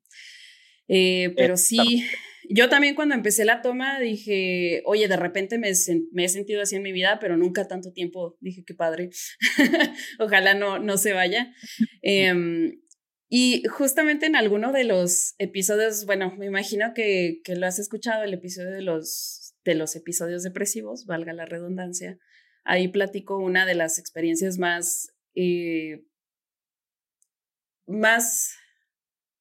[0.86, 2.04] Eh, pero sí,
[2.48, 5.70] yo también cuando empecé la toma dije, oye, de repente me,
[6.12, 8.36] me, he sentido así en mi vida, pero nunca tanto tiempo.
[8.40, 9.10] Dije, qué padre,
[10.18, 11.54] ojalá no, no se vaya.
[12.02, 12.80] Em,
[13.28, 18.24] y justamente en alguno de los episodios, bueno, me imagino que, que, lo has escuchado,
[18.24, 22.18] el episodio de los, de los episodios depresivos, valga la redundancia,
[22.64, 26.04] ahí platico una de las experiencias más eh,
[27.86, 28.54] más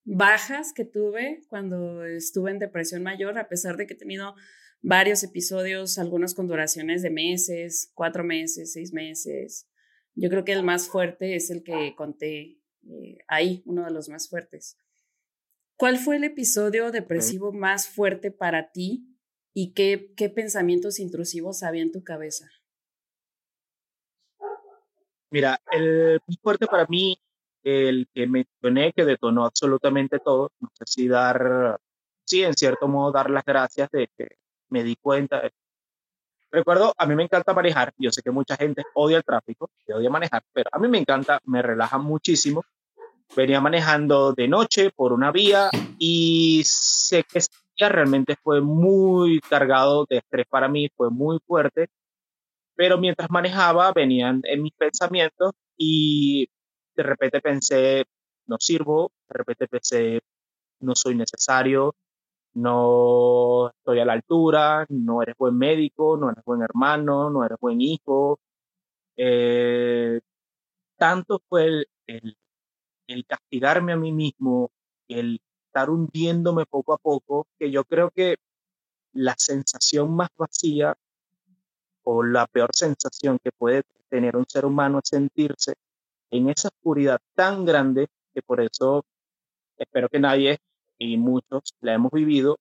[0.03, 4.35] bajas que tuve cuando estuve en depresión mayor, a pesar de que he tenido
[4.81, 9.67] varios episodios, algunos con duraciones de meses, cuatro meses, seis meses.
[10.15, 14.09] Yo creo que el más fuerte es el que conté eh, ahí, uno de los
[14.09, 14.77] más fuertes.
[15.75, 19.15] ¿Cuál fue el episodio depresivo más fuerte para ti
[19.53, 22.49] y qué, qué pensamientos intrusivos había en tu cabeza?
[25.31, 27.19] Mira, el más fuerte para mí,
[27.63, 31.79] el que mencioné, que detonó absolutamente todo, no sé si dar,
[32.25, 34.37] sí, en cierto modo dar las gracias de que
[34.69, 35.41] me di cuenta.
[36.51, 40.09] Recuerdo, a mí me encanta manejar, yo sé que mucha gente odia el tráfico, odia
[40.09, 42.63] manejar, pero a mí me encanta, me relaja muchísimo.
[43.35, 49.39] Venía manejando de noche por una vía y sé que ese día realmente fue muy
[49.41, 51.89] cargado de estrés para mí, fue muy fuerte
[52.79, 56.47] pero mientras manejaba venían en mis pensamientos y
[56.95, 58.05] de repente pensé,
[58.47, 60.21] no sirvo, de repente pensé,
[60.79, 61.93] no soy necesario,
[62.53, 67.57] no estoy a la altura, no eres buen médico, no eres buen hermano, no eres
[67.59, 68.39] buen hijo.
[69.17, 70.21] Eh,
[70.95, 72.37] tanto fue el, el,
[73.07, 74.71] el, castigarme a mí mismo,
[75.09, 78.37] el estar hundiéndome poco a poco, que yo creo que
[79.11, 80.95] la sensación más vacía
[82.11, 85.75] o la peor sensación que puede tener un ser humano es sentirse
[86.31, 89.05] en esa oscuridad tan grande que por eso
[89.77, 90.57] espero que nadie
[90.97, 92.57] y muchos la hemos vivido,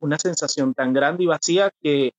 [0.00, 2.12] una sensación tan grande y vacía que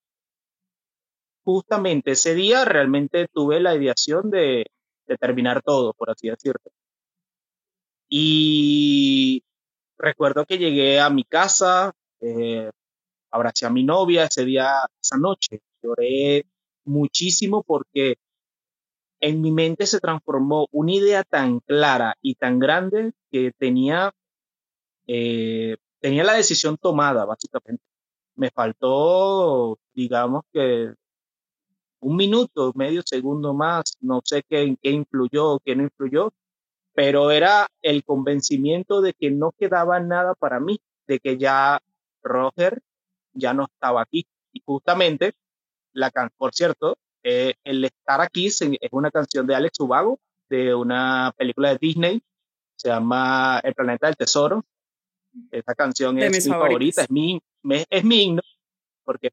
[1.43, 4.67] justamente ese día realmente tuve la ideación de,
[5.19, 6.71] terminar todo, por así decirlo.
[8.07, 9.43] Y
[9.97, 12.71] recuerdo que llegué a mi casa, eh,
[13.31, 16.45] abracé a mi novia ese día, esa noche, lloré
[16.85, 18.17] muchísimo porque
[19.19, 24.13] en mi mente se transformó una idea tan clara y tan grande que tenía,
[25.07, 27.83] eh, tenía la decisión tomada, básicamente.
[28.35, 30.93] Me faltó, digamos que,
[31.99, 36.31] un minuto, medio segundo más, no sé qué, qué influyó, qué no influyó,
[36.93, 41.79] pero era el convencimiento de que no quedaba nada para mí, de que ya
[42.23, 42.81] Roger
[43.33, 44.27] ya no estaba aquí.
[44.53, 45.33] Y justamente,
[45.97, 51.33] la por cierto, eh, el estar aquí es una canción de Alex Ubago, de una
[51.35, 52.21] película de Disney,
[52.75, 54.63] se llama El Planeta del Tesoro.
[55.51, 57.41] Esta canción es mi favorita, es mi,
[57.89, 58.41] es mi himno,
[59.03, 59.31] porque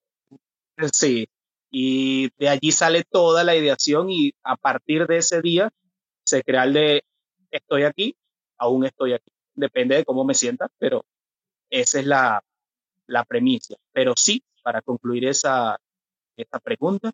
[0.93, 1.29] sí,
[1.71, 5.71] y de allí sale toda la ideación y a partir de ese día
[6.25, 7.05] se crea el de
[7.51, 8.17] estoy aquí,
[8.57, 9.31] aún estoy aquí.
[9.55, 11.05] Depende de cómo me sienta, pero
[11.71, 12.43] esa es la,
[13.07, 13.77] la premisa.
[13.93, 15.79] Pero sí, para concluir esa,
[16.37, 17.13] esta pregunta,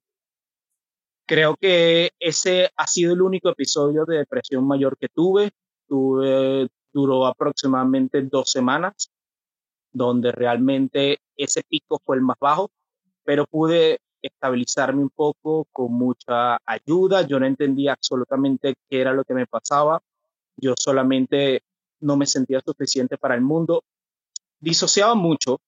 [1.26, 5.50] creo que ese ha sido el único episodio de depresión mayor que tuve.
[5.86, 9.12] Tuve, duró aproximadamente dos semanas,
[9.92, 12.70] donde realmente ese pico fue el más bajo,
[13.24, 17.22] pero pude estabilizarme un poco con mucha ayuda.
[17.22, 20.02] Yo no entendía absolutamente qué era lo que me pasaba.
[20.56, 21.62] Yo solamente
[22.00, 23.84] no me sentía suficiente para el mundo.
[24.58, 25.60] Disociaba mucho.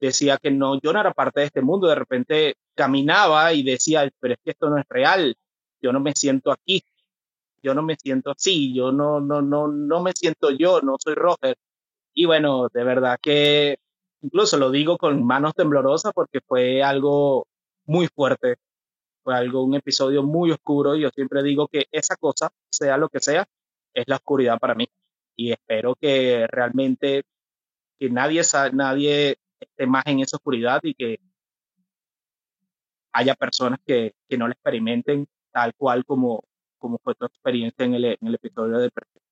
[0.00, 1.88] Decía que no, yo no era parte de este mundo.
[1.88, 5.36] De repente caminaba y decía, pero es que esto no es real.
[5.80, 6.84] Yo no me siento aquí.
[7.62, 8.74] Yo no me siento así.
[8.74, 10.80] Yo no, no, no, no me siento yo.
[10.82, 11.56] No soy Roger.
[12.14, 13.78] Y bueno, de verdad que
[14.22, 17.46] incluso lo digo con manos temblorosas porque fue algo
[17.86, 18.56] muy fuerte.
[19.22, 20.96] Fue algo, un episodio muy oscuro.
[20.96, 23.46] Y yo siempre digo que esa cosa, sea lo que sea,
[23.94, 24.88] es la oscuridad para mí.
[25.36, 27.24] Y espero que realmente
[27.98, 29.38] que nadie, nadie
[29.70, 31.20] esté más en esa oscuridad y que
[33.12, 36.44] haya personas que, que no la experimenten tal cual como,
[36.78, 39.22] como fue tu experiencia en el, en el episodio de depresión.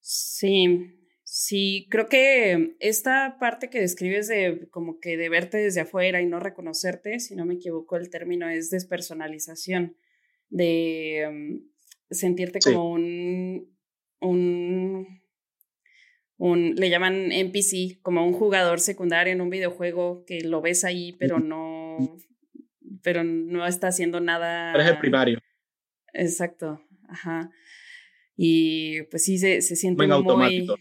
[0.00, 6.20] Sí, sí, creo que esta parte que describes de como que de verte desde afuera
[6.20, 9.96] y no reconocerte, si no me equivoco, el término es despersonalización
[10.48, 13.78] de mm, sentirte como un,
[14.20, 15.19] un,
[16.40, 21.12] un, le llaman NPC, como un jugador secundario en un videojuego que lo ves ahí,
[21.18, 21.98] pero no,
[23.02, 24.72] pero no está haciendo nada.
[24.72, 25.38] Pero es el primario.
[26.14, 27.50] Exacto, ajá.
[28.36, 30.76] Y pues sí, se, se siente en automático.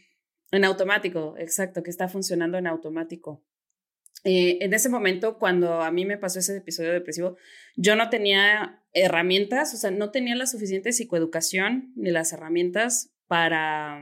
[0.51, 3.43] En automático, exacto, que está funcionando en automático.
[4.23, 7.35] Eh, en ese momento, cuando a mí me pasó ese episodio depresivo,
[7.75, 14.01] yo no tenía herramientas, o sea, no tenía la suficiente psicoeducación ni las herramientas para,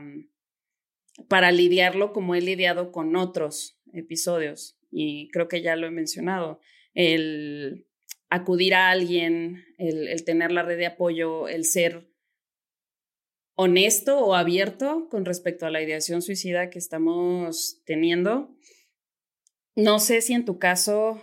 [1.26, 4.78] para lidiarlo como he lidiado con otros episodios.
[4.90, 6.60] Y creo que ya lo he mencionado.
[6.94, 7.86] El
[8.30, 12.08] acudir a alguien, el, el tener la red de apoyo, el ser
[13.54, 18.54] honesto o abierto con respecto a la ideación suicida que estamos teniendo
[19.78, 21.22] no sé si en tu caso,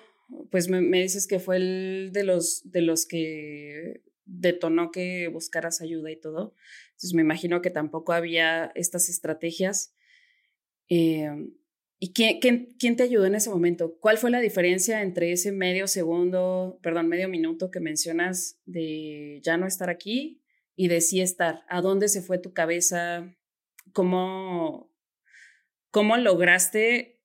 [0.49, 6.09] pues me, dices que fue el de los, de los que detonó que buscaras ayuda
[6.09, 6.55] y todo.
[6.95, 9.93] Entonces me imagino que tampoco había estas estrategias.
[10.89, 11.29] Eh,
[11.99, 13.97] ¿Y quién, quién, te ayudó en ese momento?
[13.99, 19.57] ¿Cuál fue la diferencia entre ese medio segundo, perdón, medio minuto que mencionas de ya
[19.57, 20.41] no estar aquí
[20.75, 21.63] y de sí estar?
[21.67, 23.35] ¿A dónde se fue tu cabeza?
[23.91, 24.93] ¿Cómo,
[25.91, 27.21] cómo lograste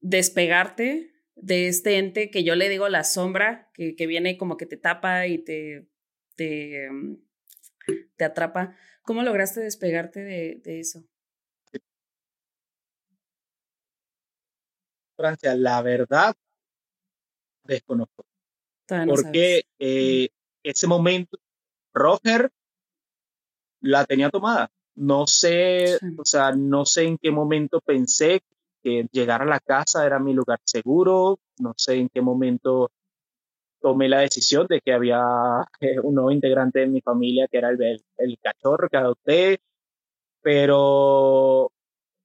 [0.00, 4.66] despegarte de este ente que yo le digo la sombra, que, que viene como que
[4.66, 5.88] te tapa y te,
[6.36, 7.16] te, mm,
[8.16, 8.76] te atrapa.
[9.02, 11.04] ¿Cómo lograste despegarte de, de eso?
[15.16, 16.34] Francia, la verdad,
[17.64, 18.24] desconozco.
[19.06, 20.28] porque eh,
[20.62, 21.38] ese momento,
[21.92, 22.50] Roger
[23.80, 24.70] la tenía tomada.
[24.94, 28.42] No sé, o sea, no sé en qué momento pensé
[28.82, 31.38] que llegar a la casa era mi lugar seguro.
[31.58, 32.90] No sé en qué momento
[33.82, 35.20] tomé la decisión de que había
[35.80, 39.60] eh, un nuevo integrante de mi familia que era el, el, cachorro que adopté,
[40.42, 41.70] pero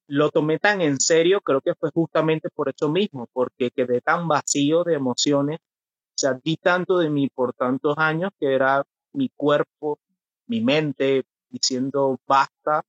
[0.08, 4.28] lo tomé tan en serio, creo que fue justamente por eso mismo, porque quedé tan
[4.28, 8.84] vacío de emociones, o sea, di tanto de mí por tantos años que era
[9.14, 9.99] mi cuerpo,
[10.47, 12.84] mi mente diciendo basta.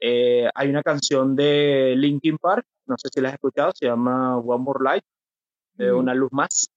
[0.00, 4.38] Eh, hay una canción de Linkin Park no sé si la has escuchado, se llama
[4.38, 5.04] One More Light,
[5.74, 6.68] de Una Luz Más.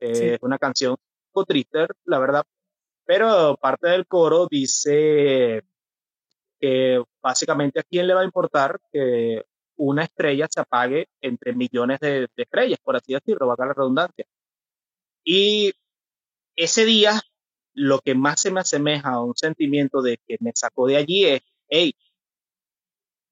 [0.00, 0.98] Es una canción un
[1.32, 2.44] poco triste, la verdad,
[3.04, 5.64] pero parte del coro dice
[6.60, 9.44] que básicamente a quién le va a importar que
[9.76, 14.26] una estrella se apague entre millones de, estrellas, por así decirlo, va a la redundancia.
[15.24, 15.72] Y
[16.56, 17.20] ese día
[17.74, 21.24] lo que más se me asemeja a un sentimiento de que me sacó de allí
[21.26, 21.94] es, hey,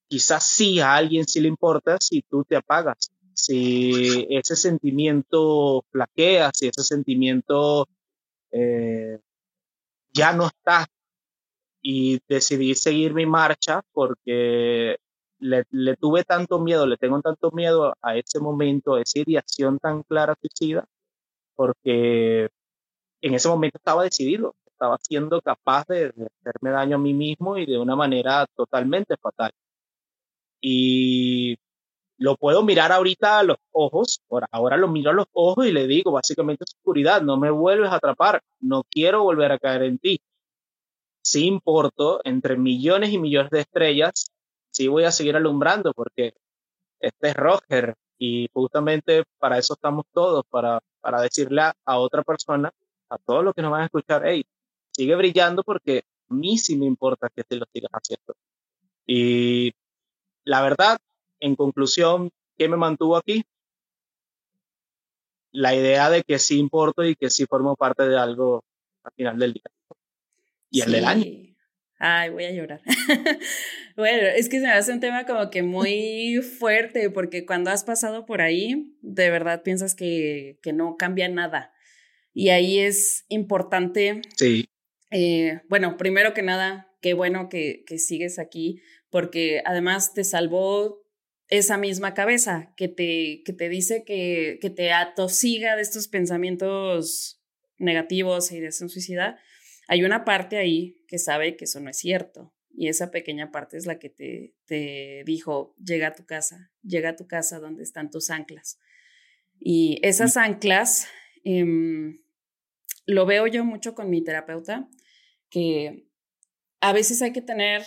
[0.08, 6.50] quizás sí a alguien sí le importa si tú te apagas, si ese sentimiento flaquea,
[6.54, 7.86] si ese sentimiento
[8.50, 9.20] eh,
[10.12, 10.86] ya no está.
[11.82, 14.96] Y decidí seguir mi marcha porque
[15.38, 19.78] le, le, tuve tanto miedo, le tengo tanto miedo a ese momento, a esa ideación
[19.78, 20.86] tan clara suicida,
[21.56, 22.48] porque
[23.22, 27.58] en ese momento estaba decidido, estaba siendo capaz de, de hacerme daño a mí mismo
[27.58, 29.52] y de una manera totalmente fatal.
[30.60, 31.56] Y
[32.18, 35.86] lo puedo mirar ahorita a los ojos, ahora lo miro a los ojos y le
[35.86, 40.20] digo, básicamente oscuridad, no me vuelves a atrapar, no quiero volver a caer en ti.
[41.22, 44.30] Sí importo, entre millones y millones de estrellas,
[44.70, 46.34] sí voy a seguir alumbrando porque
[47.00, 52.22] este es Roger y justamente para eso estamos todos, para, para decirle a, a otra
[52.22, 52.72] persona,
[53.10, 54.44] a todos los que nos van a escuchar, hey,
[54.90, 58.34] sigue brillando porque a mí sí me importa que te lo sigas haciendo.
[59.06, 59.72] Y
[60.44, 60.98] la verdad,
[61.40, 63.44] en conclusión, ¿qué me mantuvo aquí?
[65.52, 68.64] La idea de que sí importo y que sí formo parte de algo
[69.02, 69.70] al final del día.
[70.70, 71.46] Y el del año.
[71.98, 72.82] Ay, voy a llorar.
[73.96, 77.84] bueno, es que se me hace un tema como que muy fuerte, porque cuando has
[77.84, 81.72] pasado por ahí, de verdad piensas que, que no cambia nada.
[82.34, 84.20] Y ahí es importante.
[84.36, 84.68] Sí.
[85.10, 91.05] Eh, bueno, primero que nada, qué bueno que, que sigues aquí, porque además te salvó
[91.48, 97.40] esa misma cabeza que te, que te dice que, que te atosiga de estos pensamientos
[97.78, 99.38] negativos e ideación suicida,
[99.88, 102.52] hay una parte ahí que sabe que eso no es cierto.
[102.78, 107.10] Y esa pequeña parte es la que te, te dijo, llega a tu casa, llega
[107.10, 108.78] a tu casa donde están tus anclas.
[109.58, 111.08] Y esas anclas,
[111.44, 111.64] eh,
[113.06, 114.88] lo veo yo mucho con mi terapeuta,
[115.48, 116.06] que
[116.80, 117.82] a veces hay que tener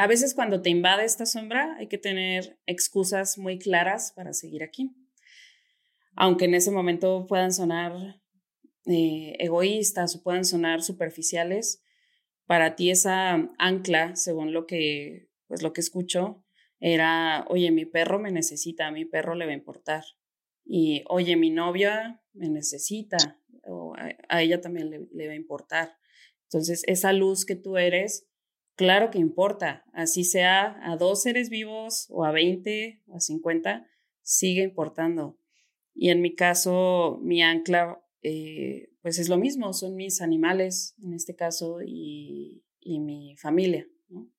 [0.00, 4.62] a veces cuando te invade esta sombra hay que tener excusas muy claras para seguir
[4.62, 4.96] aquí.
[6.16, 8.18] Aunque en ese momento puedan sonar
[8.86, 11.82] eh, egoístas o puedan sonar superficiales,
[12.46, 16.42] para ti esa ancla, según lo que, pues lo que escucho,
[16.80, 20.04] era, oye, mi perro me necesita, a mi perro le va a importar.
[20.64, 23.94] Y, oye, mi novia me necesita, o
[24.30, 25.98] a, ella también le, le va a importar.
[26.44, 28.29] Entonces, esa luz que tú eres
[28.80, 33.86] Claro que importa, así sea a dos seres vivos o a 20 o a 50,
[34.22, 35.38] sigue importando.
[35.94, 41.12] Y en mi caso, mi ancla, eh, pues es lo mismo, son mis animales en
[41.12, 43.86] este caso y, y mi familia.
[44.08, 44.32] ¿no?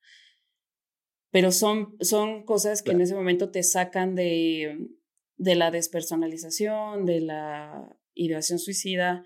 [1.29, 4.89] Pero son, son cosas que en ese momento te sacan de,
[5.37, 9.23] de la despersonalización, de la ideación suicida,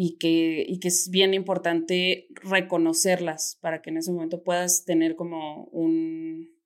[0.00, 5.16] y que, y que es bien importante reconocerlas para que en ese momento puedas tener
[5.16, 6.56] como un,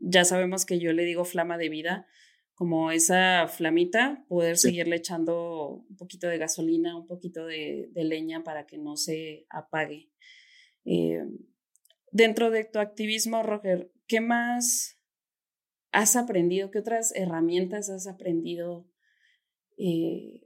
[0.00, 2.08] ya sabemos que yo le digo flama de vida,
[2.54, 8.42] como esa flamita, poder seguirle echando un poquito de gasolina, un poquito de, de leña
[8.42, 10.10] para que no se apague.
[10.84, 11.22] Eh,
[12.10, 14.98] dentro de tu activismo, Roger, ¿qué más
[15.92, 16.72] has aprendido?
[16.72, 18.90] ¿Qué otras herramientas has aprendido
[19.78, 20.45] eh,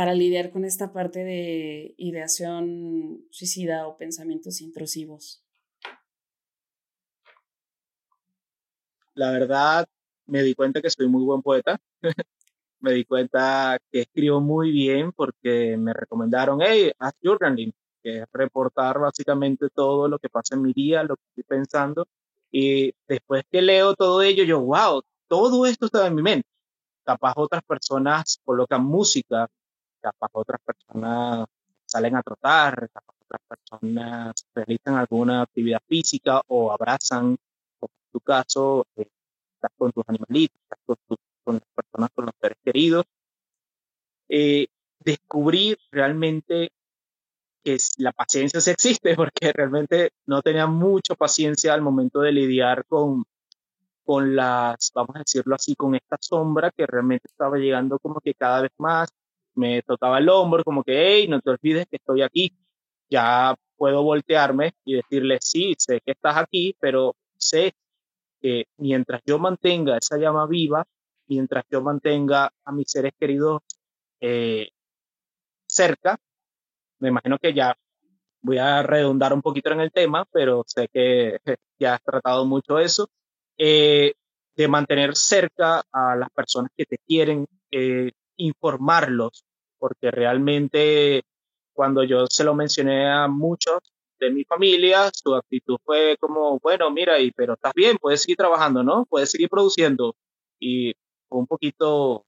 [0.00, 5.44] para lidiar con esta parte de ideación suicida o pensamientos intrusivos?
[9.12, 9.86] La verdad,
[10.24, 11.78] me di cuenta que soy muy buen poeta.
[12.80, 17.70] me di cuenta que escribo muy bien porque me recomendaron, hey, haz journaling,
[18.02, 22.08] que es reportar básicamente todo lo que pasa en mi día, lo que estoy pensando.
[22.50, 26.48] Y después que leo todo ello, yo, wow, todo esto está en mi mente.
[27.04, 29.46] Capaz otras personas colocan música
[30.00, 31.46] capaz otras personas
[31.84, 37.36] salen a trotar, capaz otras personas realizan alguna actividad física o abrazan,
[37.80, 39.08] o en tu caso, eh,
[39.54, 40.96] estás con tus animalitos, estás con,
[41.44, 43.04] con, las personas, con los seres queridos.
[44.28, 44.68] Eh,
[45.90, 46.70] realmente
[47.62, 52.84] que la paciencia sí existe, porque realmente no tenía mucha paciencia al momento de lidiar
[52.86, 53.24] con,
[54.04, 58.34] con las, vamos a decirlo así, con esta sombra que realmente estaba llegando como que
[58.34, 59.10] cada vez más
[59.54, 62.52] me tocaba el hombro, como que, hey, no te olvides que estoy aquí.
[63.10, 67.74] Ya puedo voltearme y decirle, sí, sé que estás aquí, pero sé
[68.40, 70.84] que mientras yo mantenga esa llama viva,
[71.26, 73.62] mientras yo mantenga a mis seres queridos
[74.20, 74.68] eh,
[75.66, 76.18] cerca,
[76.98, 77.76] me imagino que ya
[78.42, 81.38] voy a redundar un poquito en el tema, pero sé que
[81.78, 83.08] ya has tratado mucho eso,
[83.58, 84.14] eh,
[84.56, 89.44] de mantener cerca a las personas que te quieren, eh, informarlos,
[89.78, 91.22] porque realmente
[91.72, 93.78] cuando yo se lo mencioné a muchos
[94.18, 98.36] de mi familia, su actitud fue como, bueno, mira, y, pero estás bien, puedes seguir
[98.36, 99.06] trabajando, ¿no?
[99.06, 100.14] Puedes seguir produciendo.
[100.58, 100.94] Y
[101.28, 102.26] fue un poquito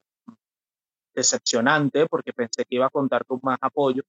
[1.13, 4.03] decepcionante porque pensé que iba a contar con más apoyo.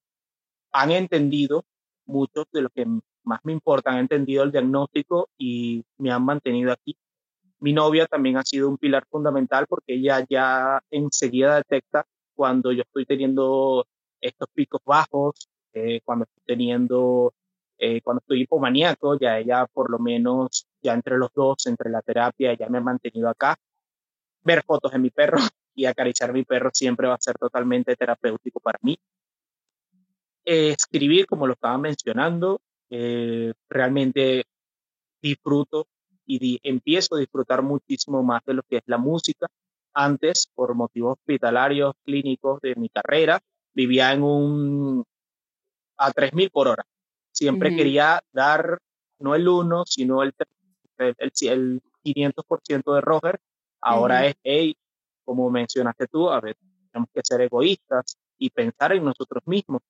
[0.72, 1.64] Han entendido,
[2.06, 2.86] muchos de los que
[3.24, 6.96] más me importan, han entendido el diagnóstico y me han mantenido aquí.
[7.64, 12.04] Mi novia también ha sido un pilar fundamental porque ella ya enseguida detecta
[12.34, 13.86] cuando yo estoy teniendo
[14.20, 17.32] estos picos bajos, eh, cuando estoy teniendo,
[17.78, 22.02] eh, cuando estoy hipomaníaco, ya ella por lo menos, ya entre los dos, entre la
[22.02, 23.56] terapia, ya me ha mantenido acá.
[24.42, 25.38] Ver fotos de mi perro
[25.74, 28.98] y acariciar a mi perro siempre va a ser totalmente terapéutico para mí.
[30.44, 32.60] escribir, como lo estaba mencionando,
[32.90, 34.44] eh, realmente
[35.22, 35.88] disfruto
[36.26, 39.46] y empiezo a disfrutar muchísimo más de lo que es la música.
[39.92, 43.40] Antes, por motivos hospitalarios, clínicos de mi carrera,
[43.72, 45.04] vivía en un
[45.96, 46.84] a 3000 por hora.
[47.32, 48.78] Siempre quería dar
[49.18, 50.34] no el 1, sino el,
[50.98, 53.40] el, el 500% de Roger.
[53.80, 54.76] Ahora es, hey,
[55.24, 56.56] como mencionaste tú, a ver,
[56.90, 59.82] tenemos que ser egoístas y pensar en nosotros mismos.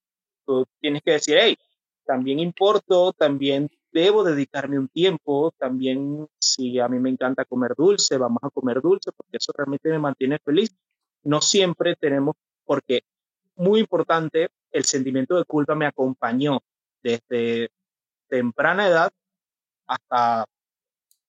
[0.47, 1.57] Tú tienes que decir, hey,
[2.05, 8.19] también importo, también debo dedicarme un tiempo, también si a mí me encanta comer dulce,
[8.19, 10.77] vamos a comer dulce, porque eso realmente me mantiene feliz.
[11.23, 12.35] No siempre tenemos,
[12.65, 13.03] porque
[13.55, 16.61] muy importante, el sentimiento de culpa me acompañó
[17.05, 17.71] desde
[18.29, 19.13] temprana edad
[19.87, 20.45] hasta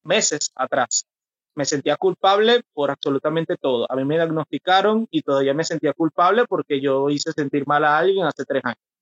[0.04, 1.06] meses atrás.
[1.54, 3.86] Me sentía culpable por absolutamente todo.
[3.92, 8.00] A mí me diagnosticaron y todavía me sentía culpable porque yo hice sentir mal a
[8.00, 8.95] alguien hace tres años.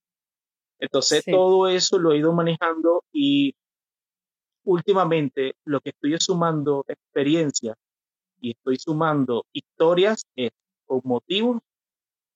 [0.84, 3.56] Entonces todo eso lo he ido manejando y
[4.66, 7.74] últimamente lo que estoy sumando experiencia
[8.42, 10.52] y estoy sumando historias es
[10.86, 11.62] con motivos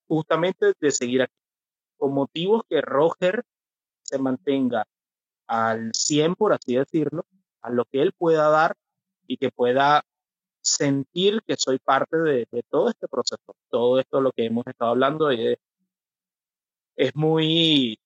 [0.08, 1.36] justamente de seguir aquí,
[1.98, 3.44] con motivos que Roger
[4.02, 4.88] se mantenga
[5.46, 7.26] al 100, por así decirlo,
[7.62, 8.78] a lo que él pueda dar
[9.28, 10.06] y que pueda
[10.62, 13.58] sentir que soy parte de, todo este proceso.
[13.70, 15.58] Todo esto lo que hemos estado hablando es,
[16.96, 18.00] es muy,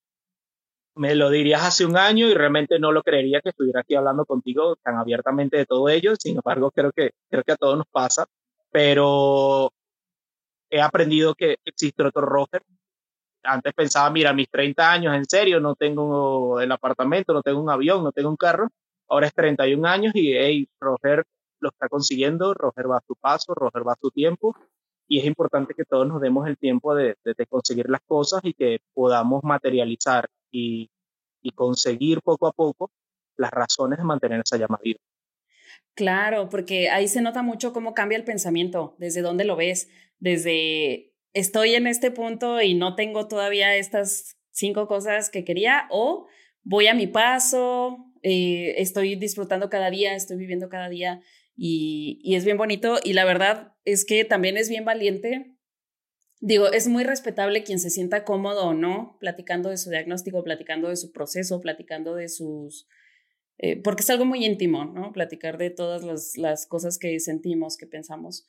[1.02, 4.24] me lo dirías hace un año y realmente no lo creería que estuviera aquí hablando
[4.24, 6.14] contigo tan abiertamente de todo ello.
[6.16, 8.28] Sin embargo, creo que, creo que a todos nos pasa.
[8.72, 9.74] Pero
[10.70, 12.62] he aprendido que existe otro Roger.
[13.42, 17.72] Antes pensaba, mira, mis 30 años, en serio, no tengo el apartamento, no tengo un
[17.72, 18.68] avión, no tengo un carro.
[19.10, 21.26] Ahora es 31 años y, hey, Roger
[21.62, 24.56] lo está consiguiendo, Roger va a su paso, Roger va a su tiempo.
[25.08, 28.54] Y es importante que todos nos demos el tiempo de, de, conseguir las cosas y
[28.54, 30.90] que podamos materializar y,
[31.56, 32.92] conseguir poco a poco
[33.36, 35.00] las razones de mantener esa llama viva.
[35.96, 39.90] Claro, porque ahí se nota mucho cómo cambia el pensamiento, desde dónde lo ves,
[40.20, 46.28] desde estoy en este punto y no tengo todavía estas cinco cosas que quería o
[46.64, 51.22] voy a mi paso, eh, estoy disfrutando cada día, estoy viviendo cada día
[51.56, 55.51] y es bien bonito y la verdad es que también es bien valiente.
[56.42, 60.90] Digo, es muy respetable quien se sienta cómodo o no platicando de su diagnóstico, platicando
[60.90, 62.88] de su proceso, platicando de sus
[63.64, 65.14] eh, porque es algo muy íntimo, ¿no?
[65.14, 68.48] Platicar de todas las, cosas que sentimos, que pensamos.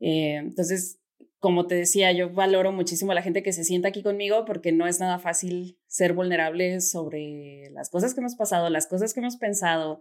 [0.00, 0.98] Eh, entonces,
[1.40, 4.72] como te decía, yo valoro muchísimo a la gente que se sienta aquí conmigo porque
[4.72, 9.20] no es nada fácil ser vulnerable sobre las cosas que hemos pasado, las cosas que
[9.20, 10.00] hemos pensado.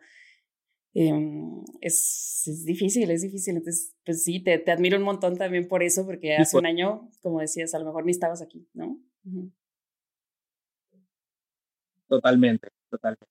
[0.98, 3.58] Em, es, es, difícil, es difícil.
[3.58, 7.10] Entonces, pues sí, te, te, admiro un montón también por eso, porque hace un año,
[7.22, 8.98] como decías, a lo mejor ni estabas aquí, ¿no?
[12.08, 13.28] Totalmente, totalmente.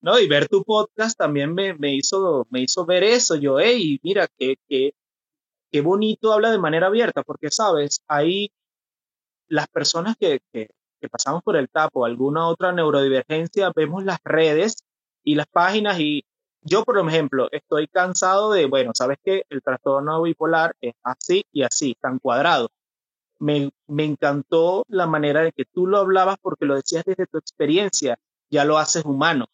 [0.00, 0.18] ¿no?
[0.18, 3.36] Y ver tu podcast también me, me, hizo, me hizo ver eso.
[3.36, 4.92] Yo, hey, mira, qué, qué,
[5.70, 8.02] qué bonito habla de manera abierta, porque, ¿sabes?
[8.08, 8.50] Ahí
[9.46, 10.68] las personas que, que,
[11.00, 14.84] que pasamos por el tapo, alguna otra neurodivergencia, vemos las redes
[15.22, 16.24] y las páginas y
[16.64, 19.44] yo, por ejemplo, estoy cansado de, bueno, ¿sabes qué?
[19.50, 22.70] El trastorno bipolar es así y así, tan cuadrado.
[23.38, 27.38] Me, me encantó la manera de que tú lo hablabas porque lo decías desde tu
[27.38, 28.18] experiencia,
[28.50, 29.46] ya lo haces humano.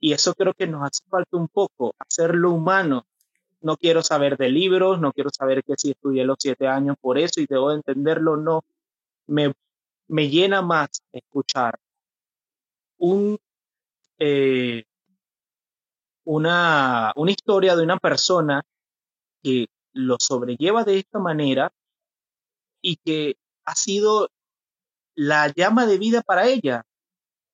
[0.00, 3.06] Y eso creo que nos hace falta un poco, hacerlo humano.
[3.60, 7.18] No quiero saber de libros, no quiero saber que si estudié los siete años por
[7.18, 8.64] eso y debo entenderlo, no.
[9.26, 9.52] Me,
[10.08, 11.78] me llena más escuchar
[12.98, 13.38] un,
[14.18, 14.84] eh,
[16.28, 18.62] una, una historia de una persona
[19.42, 21.72] que lo sobrelleva de esta manera
[22.82, 24.28] y que ha sido
[25.14, 26.84] la llama de vida para ella,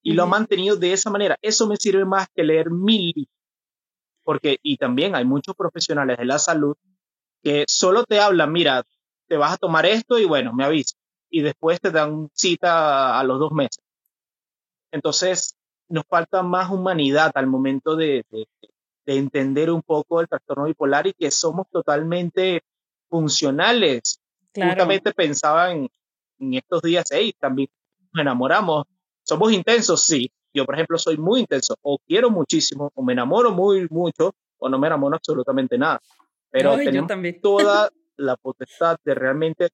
[0.03, 1.39] y lo ha mantenido de esa manera.
[1.41, 3.29] Eso me sirve más que leer mil
[4.25, 6.77] Porque, y también hay muchos profesionales de la salud
[7.43, 8.85] que solo te hablan, mira,
[9.29, 10.99] te vas a tomar esto y bueno, me avisas.
[11.31, 13.85] Y después te dan cita a los dos meses.
[14.93, 15.57] Entonces,
[15.89, 18.47] nos falta más humanidad al momento de, de,
[19.07, 22.63] entender un poco el trastorno bipolar y que somos totalmente
[23.09, 24.21] funcionales.
[24.55, 25.89] Justamente pensaba en,
[26.39, 27.69] en estos días, hey, también
[28.13, 28.87] nos enamoramos.
[29.23, 30.31] Somos intensos, sí.
[30.53, 34.69] Yo, por ejemplo, soy muy intenso, o quiero muchísimo, o me enamoro muy mucho, o
[34.69, 36.01] no me enamoro absolutamente nada.
[36.51, 37.11] Pero tenemos
[37.43, 39.71] toda la potestad de realmente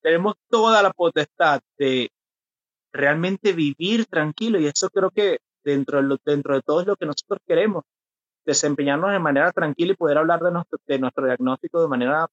[0.00, 2.10] tenemos toda la potestad de
[2.94, 7.06] realmente vivir tranquilo y eso creo que dentro de, dentro de todo es lo que
[7.06, 7.84] nosotros queremos,
[8.46, 12.26] desempeñarnos de manera tranquila y poder hablar de nuestro, de nuestro diagnóstico de manera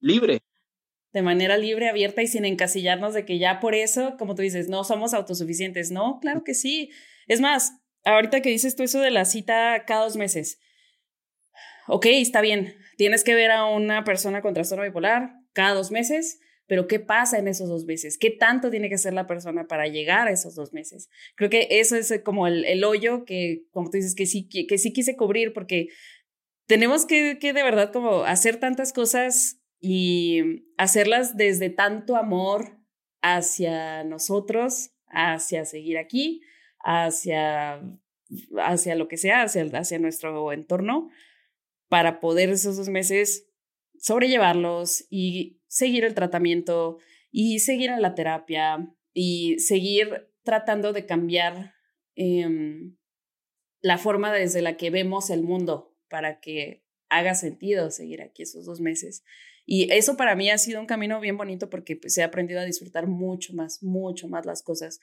[0.00, 0.40] libre.
[1.12, 4.68] De manera libre, abierta y sin encasillarnos de que ya por eso, como tú dices,
[4.68, 5.90] no somos autosuficientes.
[5.90, 6.90] No, claro que sí.
[7.26, 10.60] Es más, ahorita que dices tú eso de la cita cada dos meses,
[11.88, 16.40] ok, está bien, tienes que ver a una persona con trastorno bipolar cada dos meses,
[16.66, 18.18] pero ¿qué pasa en esos dos meses?
[18.18, 21.08] ¿Qué tanto tiene que ser la persona para llegar a esos dos meses?
[21.36, 24.92] Creo que eso es como el, hoyo que, como tú dices, que sí, que, sí
[24.92, 25.88] quise cubrir porque
[26.66, 32.78] tenemos que, que de verdad como hacer tantas cosas y hacerlas desde tanto amor
[33.22, 36.42] hacia nosotros, hacia seguir aquí,
[36.80, 37.80] hacia,
[38.58, 41.10] hacia lo que sea, hacia, hacia nuestro entorno,
[41.88, 43.46] para poder esos dos meses
[44.06, 46.98] sobrellevarlos y seguir el tratamiento
[47.32, 51.74] y seguir en la terapia y seguir tratando de cambiar
[52.14, 52.96] em,
[53.80, 58.64] la forma desde la que vemos el mundo para que haga sentido seguir aquí esos
[58.64, 59.24] dos meses.
[59.64, 62.64] Y eso para mí ha sido un camino bien bonito porque pues, he aprendido a
[62.64, 65.00] disfrutar mucho más, mucho más las cosas.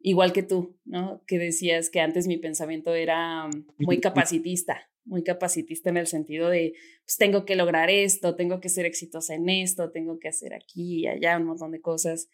[0.00, 1.22] Igual que tú, ¿no?
[1.26, 6.74] Que decías que antes mi pensamiento era muy capacitista, muy capacitista en el sentido de,
[7.04, 11.00] pues tengo que lograr esto, tengo que ser exitosa en esto, tengo que hacer aquí
[11.00, 12.28] y allá un montón de cosas.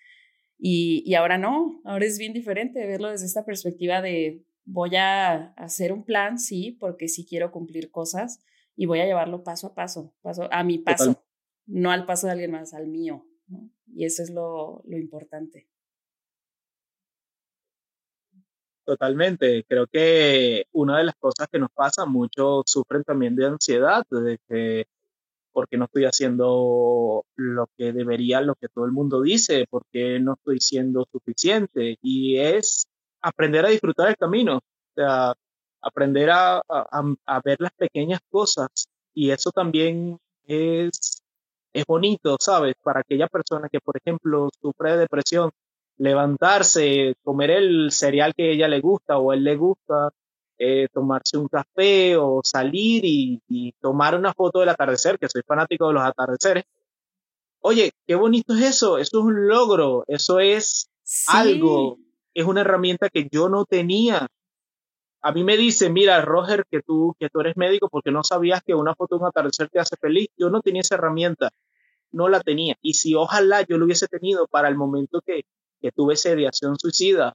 [0.58, 5.52] Y, y ahora no, ahora es bien diferente verlo desde esta perspectiva de voy a
[5.54, 8.42] hacer un plan, sí, porque sí quiero cumplir cosas
[8.76, 11.22] y voy a llevarlo paso a paso, paso a mi paso,
[11.66, 13.26] no al paso de alguien más, al mío.
[13.94, 15.68] Y eso es lo, lo importante.
[18.84, 19.64] Totalmente.
[19.68, 24.38] Creo que una de las cosas que nos pasa, muchos sufren también de ansiedad, de
[24.48, 24.86] que
[25.52, 30.34] porque no estoy haciendo lo que debería, lo que todo el mundo dice, porque no
[30.34, 31.98] estoy siendo suficiente.
[32.02, 32.86] Y es
[33.20, 34.62] aprender a disfrutar el camino, o
[34.94, 35.34] sea,
[35.82, 36.62] aprender a,
[37.44, 38.88] ver las pequeñas cosas.
[39.14, 41.22] Y eso también es,
[41.72, 42.74] es bonito, ¿sabes?
[42.82, 45.50] Para aquella persona que, por ejemplo, sufre de depresión,
[45.98, 50.10] levantarse, comer el cereal que a ella le gusta o a él le gusta,
[50.58, 55.88] eh, tomarse un café o salir y, tomar una foto del atardecer, que soy fanático
[55.88, 56.64] de los atardeceres.
[57.60, 60.88] Oye, qué bonito es eso, eso es un logro, eso es
[61.26, 61.98] algo,
[62.32, 64.28] es una herramienta que yo no tenía.
[65.20, 68.62] A mí me dice, mira, Roger, que tú, que tú eres médico porque no sabías
[68.64, 70.28] que una foto de un atardecer te hace feliz.
[70.36, 71.50] Yo no tenía esa herramienta,
[72.12, 72.76] no la tenía.
[72.82, 75.44] Y si ojalá yo lo hubiese tenido para el momento que,
[75.82, 77.34] que tuve ideación suicida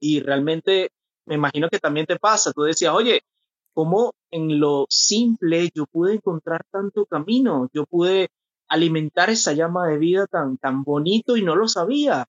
[0.00, 0.90] y realmente
[1.26, 3.22] me imagino que también te pasa, tú decías, oye,
[3.72, 7.70] ¿cómo en lo simple yo pude encontrar tanto camino?
[7.72, 8.28] Yo pude
[8.68, 12.26] alimentar esa llama de vida tan, tan bonito y no lo sabía.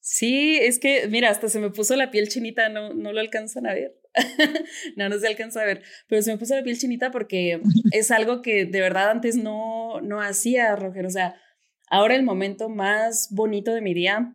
[0.00, 3.66] Sí, es que, mira, hasta se me puso la piel chinita, no, no lo alcanzan
[3.66, 3.98] a ver.
[4.96, 7.60] no, no se alcanza a ver, pero se me puso la piel chinita porque
[7.92, 11.06] es algo que de verdad antes no, no hacía, Roger.
[11.06, 11.40] O sea,
[11.88, 14.34] ahora el momento más bonito de mi día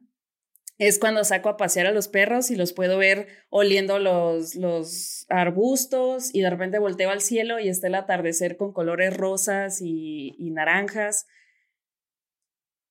[0.80, 5.26] es cuando saco a pasear a los perros y los puedo ver oliendo los, los
[5.28, 10.34] arbustos y de repente volteo al cielo y está el atardecer con colores rosas y,
[10.40, 11.28] naranjas.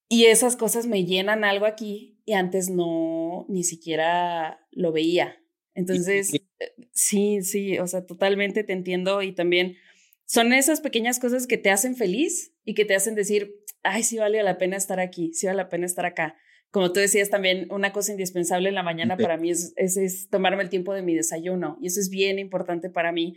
[0.06, 5.42] Y esas cosas me llenan algo aquí y antes no, ni siquiera lo veía.
[5.74, 6.32] Entonces,
[6.92, 9.76] sí, sí, o sea, totalmente te entiendo y también
[10.26, 14.18] son esas pequeñas cosas que te hacen feliz y que te hacen decir, ay, sí
[14.18, 16.36] vale la pena estar aquí, sí vale la pena estar acá
[16.70, 20.62] como tú decías también, una cosa indispensable en la mañana para mí es, es, tomarme
[20.62, 23.36] el tiempo de mi desayuno y eso es bien importante para mí.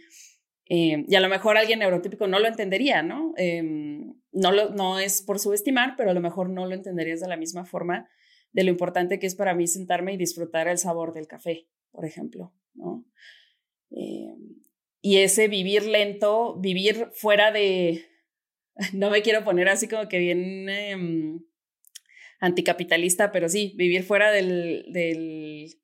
[0.70, 3.34] Eh, y a lo mejor alguien neurotípico no lo entendería, ¿no?
[3.38, 7.28] Em, no, lo, no es por subestimar, pero a lo mejor no lo entenderías de
[7.28, 8.10] la misma forma
[8.54, 12.06] de lo importante que es para mí sentarme y disfrutar el sabor del café, por
[12.06, 13.06] ejemplo, ¿no?
[13.92, 14.62] Em,
[15.02, 18.06] y ese vivir lento, vivir fuera de,
[18.94, 21.44] no me quiero poner así como que bien em,
[22.42, 25.80] anticapitalista, pero sí, vivir fuera del, del,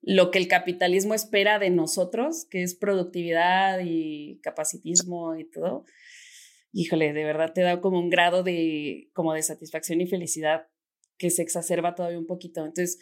[0.00, 5.84] lo que el capitalismo espera de nosotros, que es productividad y capacitismo y todo.
[6.72, 10.66] Híjole, de verdad te da como un grado de, como de satisfacción y felicidad
[11.18, 12.64] que se exacerba todavía un poquito.
[12.64, 12.98] Entonces,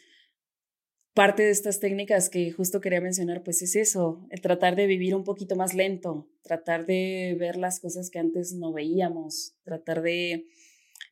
[1.15, 5.15] parte de estas técnicas que justo quería mencionar, pues es eso, el tratar de vivir
[5.15, 10.47] un poquito más lento, tratar de ver las cosas que antes no veíamos, tratar de,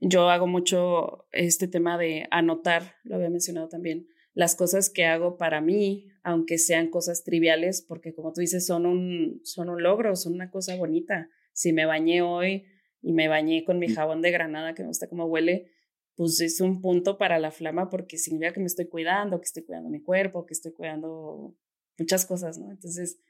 [0.07, 5.39] yo hago mucho este tema de anotar, lo había mencionado también, las cosas que hago
[5.39, 10.15] para mí, aunque sean cosas triviales, porque como tú dices, son un, son un logro,
[10.17, 11.31] son una cosa bonita.
[11.53, 12.65] Si me bañé hoy
[13.01, 13.95] y me bañé con mi mm.
[13.95, 15.71] jabón de granada, que me gusta cómo huele,
[16.17, 19.65] pues es un punto para la flama porque significa que me estoy cuidando, que estoy
[19.65, 21.57] cuidando mi cuerpo, que estoy cuidando
[21.97, 22.71] muchas cosas, ¿no?
[22.71, 23.21] Entonces,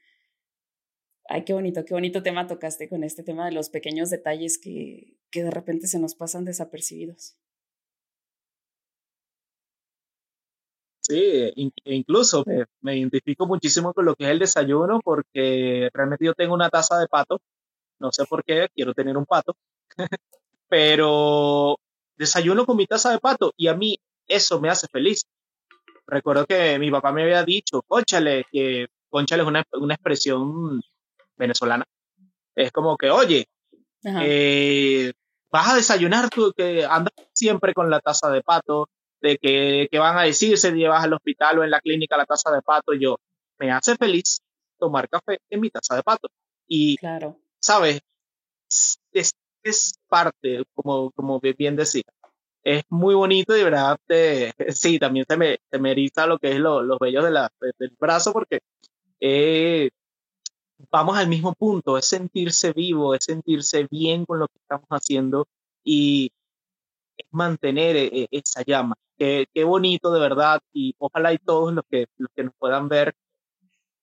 [1.29, 5.17] ay, qué bonito, qué bonito tema tocaste con este tema de los pequeños detalles que,
[5.35, 7.35] que de repente se nos pasan desapercibidos.
[11.01, 11.21] Sí,
[11.85, 16.33] e incluso me, me, identifico muchísimo con lo que es el desayuno porque realmente yo
[16.33, 17.41] tengo una taza de pato,
[17.99, 19.55] no sé por qué, quiero tener un pato,
[20.69, 21.77] pero
[22.15, 25.25] desayuno con mi taza de pato y a mí eso me hace feliz.
[26.07, 30.81] Recuerdo que mi papá me había dicho, conchale, que conchale es una, una expresión
[31.35, 31.83] venezolana.
[32.55, 33.47] Es como que, oye,
[34.05, 35.11] eh,
[35.55, 38.89] vas a desayunar tú, que andas siempre con la taza de pato,
[39.21, 42.25] de que, que, van a decir si llevas al hospital o en la clínica la
[42.25, 42.93] taza de pato.
[42.93, 43.17] yo,
[43.57, 44.41] me hace feliz
[44.77, 46.27] tomar café en mi taza de pato.
[46.67, 47.37] Y, claro.
[47.59, 48.01] ¿sabes?
[49.13, 49.33] Es,
[49.63, 52.03] es parte, como, como bien decía.
[52.61, 53.97] Es muy bonito y verdad,
[54.69, 57.49] sí, también se me, se me eriza lo que es lo, los vellos de la,
[57.77, 58.59] del brazo porque
[59.19, 59.91] eh,
[60.91, 65.47] vamos al mismo punto, es sentirse vivo, es sentirse bien con lo que estamos haciendo
[65.83, 66.31] y
[67.17, 68.95] es mantener eh, esa llama.
[69.17, 72.89] Qué, qué bonito de verdad y ojalá y todos los que, los que nos puedan
[72.89, 73.15] ver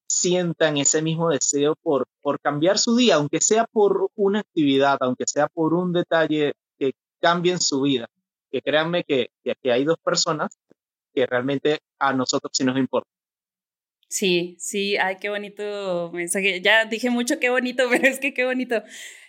[0.09, 5.25] sientan ese mismo deseo por, por cambiar su día, aunque sea por una actividad, aunque
[5.27, 8.09] sea por un detalle que cambie en su vida.
[8.51, 10.59] Que créanme que, que hay dos personas
[11.15, 13.09] que realmente a nosotros sí nos importa.
[14.13, 16.61] Sí, sí, ay, qué bonito mensaje.
[16.61, 18.83] Ya dije mucho qué bonito, pero es que qué bonito,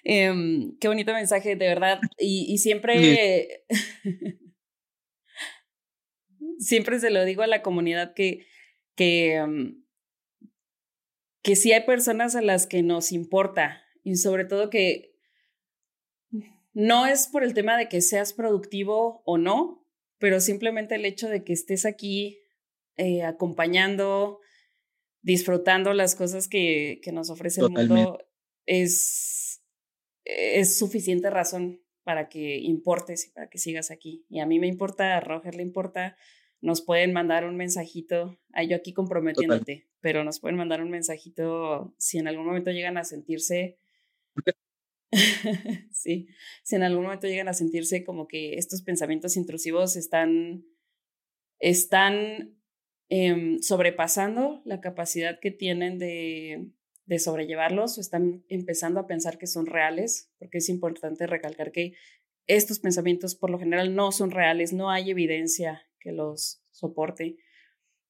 [0.03, 2.01] em, qué bonito mensaje, de verdad.
[2.17, 3.63] Y, y siempre,
[6.59, 8.45] siempre se lo digo a la comunidad que,
[8.97, 9.85] que, em,
[11.43, 15.15] que sí hay personas a las que nos importa y sobre todo que
[16.73, 21.29] no es por el tema de que seas productivo o no, pero simplemente el hecho
[21.29, 22.41] de que estés aquí
[22.97, 24.41] eh, acompañando,
[25.23, 28.19] disfrutando las cosas que, que nos ofrece el mundo
[28.65, 29.63] es,
[30.25, 34.25] es suficiente razón para que importes y para que sigas aquí.
[34.29, 36.17] Y a mí me importa, a Roger le importa,
[36.61, 41.95] nos pueden mandar un mensajito, ay, yo aquí comprometiéndote, pero nos pueden mandar un mensajito
[41.97, 43.77] si en algún momento llegan a sentirse,
[45.91, 46.27] sí,
[46.63, 50.65] si en algún momento llegan a sentirse como que estos pensamientos intrusivos están,
[51.59, 52.57] están
[53.09, 56.67] em, sobrepasando la capacidad que tienen de,
[57.05, 61.93] de sobrellevarlos están empezando a pensar que son reales, porque es importante recalcar que
[62.47, 67.37] estos pensamientos por lo general no son reales, no hay evidencia que los soporte.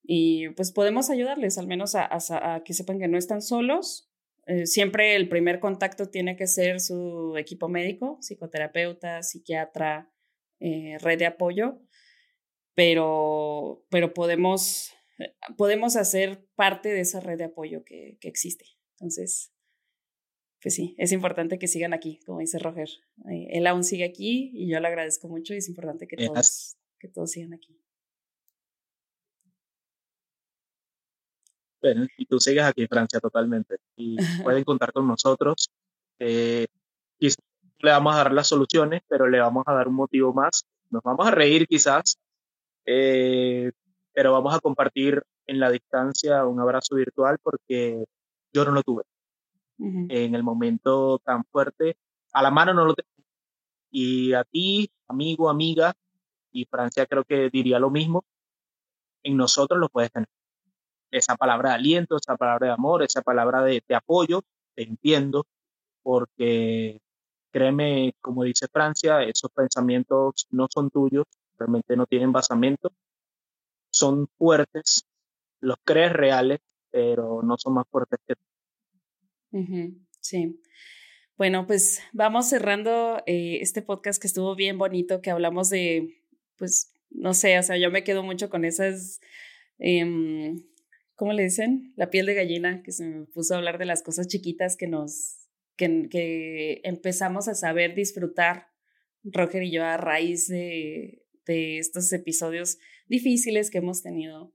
[0.04, 4.12] Y pues podemos ayudarles al menos a, que sepan que no están solos.
[4.46, 10.12] Eh, siempre el primer contacto tiene que ser su equipo médico, psicoterapeuta, psiquiatra,
[10.60, 11.80] eh, red de apoyo,
[12.76, 18.66] pero, pero podemos, eh, podemos hacer parte de esa red de apoyo que, que existe.
[18.94, 19.54] Entonces,
[20.62, 22.90] pues sí, es importante que sigan aquí, como dice Roger.
[23.28, 27.10] él aún sigue aquí y yo le agradezco mucho y es importante que todos, que
[27.10, 27.78] todos sigan aquí.
[32.18, 33.76] y tú sigues aquí en Francia totalmente.
[33.98, 35.70] Y pueden contar con nosotros.
[36.20, 36.66] Eh,
[37.20, 40.66] le vamos a dar las soluciones, pero le vamos a dar un motivo más.
[40.90, 42.18] Nos vamos a reír quizás,
[42.86, 43.72] eh,
[44.14, 48.06] pero vamos a compartir en la distancia un abrazo virtual porque
[48.54, 49.04] yo no lo tuve.
[49.80, 51.98] En el momento tan fuerte,
[52.32, 53.10] a la mano no lo tengo.
[53.92, 55.94] Y a ti, amigo, amiga,
[56.52, 58.24] y Francia creo que diría lo mismo,
[59.24, 60.30] en nosotros lo puedes tener
[61.12, 64.42] esa palabra de aliento, esa palabra de amor, esa palabra de, apoyo,
[64.76, 65.46] te entiendo,
[66.02, 67.00] porque
[67.52, 71.26] créeme, como dice Francia, esos pensamientos no son tuyos,
[71.58, 72.92] realmente no tienen basamento,
[73.92, 75.06] son fuertes,
[75.60, 76.60] los crees reales,
[76.92, 78.42] pero no son más fuertes que tú.
[80.20, 80.60] sí.
[81.38, 86.22] Bueno, pues vamos cerrando eh, este podcast que estuvo bien bonito, que hablamos de,
[86.58, 89.20] pues, no sé, o sea, yo me quedo mucho con esas
[89.80, 90.64] em,
[91.16, 91.94] ¿cómo le dicen?
[91.96, 94.88] La piel de gallina, que se me puso a hablar de las cosas chiquitas que
[94.88, 98.68] nos, que, que empezamos a saber disfrutar,
[99.24, 102.78] Roger y yo, a raíz de, de estos episodios
[103.08, 104.54] difíciles que hemos tenido.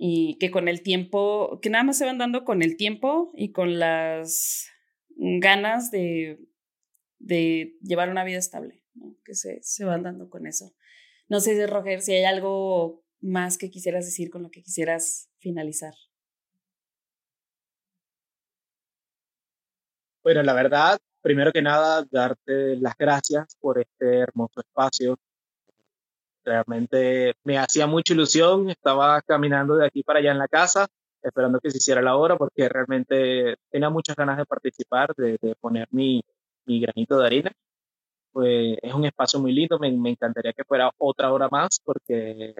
[0.00, 3.50] y que con el tiempo, que nada más se van dando con el tiempo y
[3.50, 4.68] con las
[5.16, 6.38] ganas de,
[7.18, 8.84] de llevar una vida estable,
[9.24, 10.72] que se, se van dando con eso.
[11.28, 15.94] No sé, Roger, si hay algo más que quisieras decir con lo que quisieras finalizar.
[20.22, 25.18] Bueno, la verdad, primero que nada, darte las gracias por este hermoso espacio.
[26.48, 30.86] Realmente me hacía mucha ilusión, estaba caminando de aquí para allá en la casa,
[31.22, 35.88] esperando que se hiciera la hora, porque realmente tenía muchas ganas de participar, de, poner
[35.90, 36.22] mi,
[36.64, 37.52] mi, granito de arena.
[38.32, 42.54] Pues es un espacio muy lindo, me, me encantaría que fuera otra hora más, porque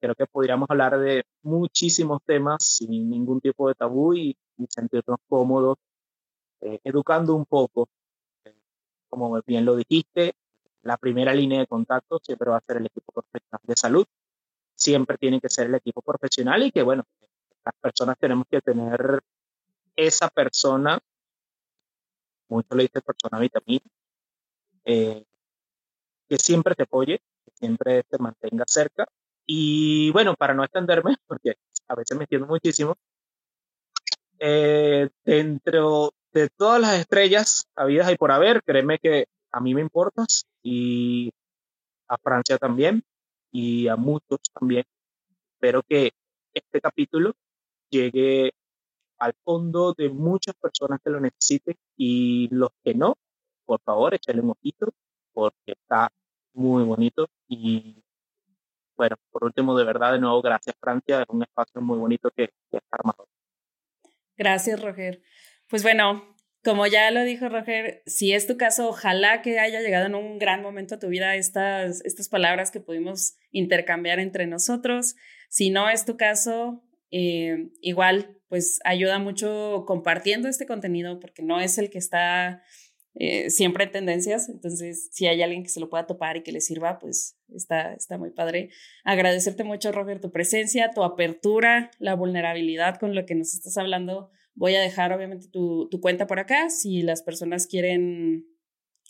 [0.00, 5.18] creo que podríamos hablar de muchísimos temas sin ningún tipo de tabú y, y sentirnos
[5.28, 5.76] cómodos
[6.62, 7.90] eh, educando un poco.
[8.46, 8.54] Eh,
[9.10, 10.34] como bien lo dijiste,
[10.84, 14.06] la primera línea de contacto siempre va a ser el equipo profesional de salud.
[14.74, 17.04] Siempre tiene que ser el equipo profesional y que, bueno,
[17.64, 19.22] las personas tenemos que tener
[19.96, 20.98] esa persona,
[22.48, 23.84] mucho le dice persona vitamina,
[24.84, 25.24] eh,
[26.28, 29.06] que siempre te apoye, que siempre te mantenga cerca.
[29.46, 31.56] Y bueno, para no extenderme, porque
[31.88, 32.96] a veces me entiendo muchísimo,
[35.24, 40.46] dentro de todas las estrellas habidas y por haber, créeme que a mí me importas
[40.62, 41.32] y
[42.08, 43.04] a Francia también
[43.52, 44.84] y a muchos también.
[45.54, 46.10] Espero que
[46.52, 47.34] este capítulo
[47.88, 48.52] llegue
[49.18, 53.16] al fondo de muchas personas que lo necesiten y los que no,
[53.64, 54.92] por favor, échale un ojito
[55.32, 56.10] porque está
[56.52, 58.02] muy bonito y
[58.96, 62.48] bueno, por último, de verdad, de nuevo, gracias Francia, es un espacio muy bonito que,
[62.70, 63.28] que está armado.
[64.36, 65.22] Gracias, Roger.
[65.68, 66.33] Pues bueno,
[66.64, 70.38] como ya lo dijo Roger, si es tu caso, ojalá que haya llegado en un
[70.38, 75.14] gran momento a tu vida estas, estas palabras que pudimos intercambiar entre nosotros.
[75.50, 81.60] Si no es tu caso, eh, igual, pues ayuda mucho compartiendo este contenido porque no
[81.60, 82.62] es el que está
[83.14, 84.48] eh, siempre en tendencias.
[84.48, 87.92] Entonces, si hay alguien que se lo pueda topar y que le sirva, pues está,
[87.92, 88.70] está muy padre.
[89.04, 94.30] Agradecerte mucho, Roger, tu presencia, tu apertura, la vulnerabilidad con lo que nos estás hablando
[94.54, 98.46] Voy a dejar obviamente tu, cuenta por acá si las personas quieren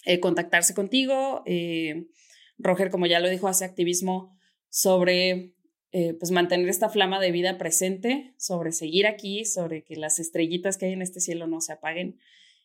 [0.04, 1.42] eh, contactarse contigo.
[1.46, 2.06] Eh,
[2.58, 4.36] Roger, como ya lo dijo, hace activismo
[4.68, 5.54] sobre
[5.92, 10.76] eh, pues mantener esta flama de vida presente, sobre seguir aquí, sobre que las estrellitas
[10.76, 12.18] que hay en este cielo no se apaguen.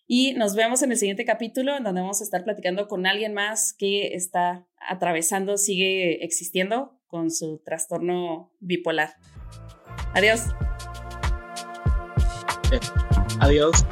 [0.07, 3.35] Y nos vemos en el siguiente capítulo, en donde vamos a estar platicando con alguien
[3.35, 9.13] más que está atravesando, sigue existiendo con su trastorno bipolar.
[10.15, 10.41] Adiós.
[13.39, 13.85] Adiós.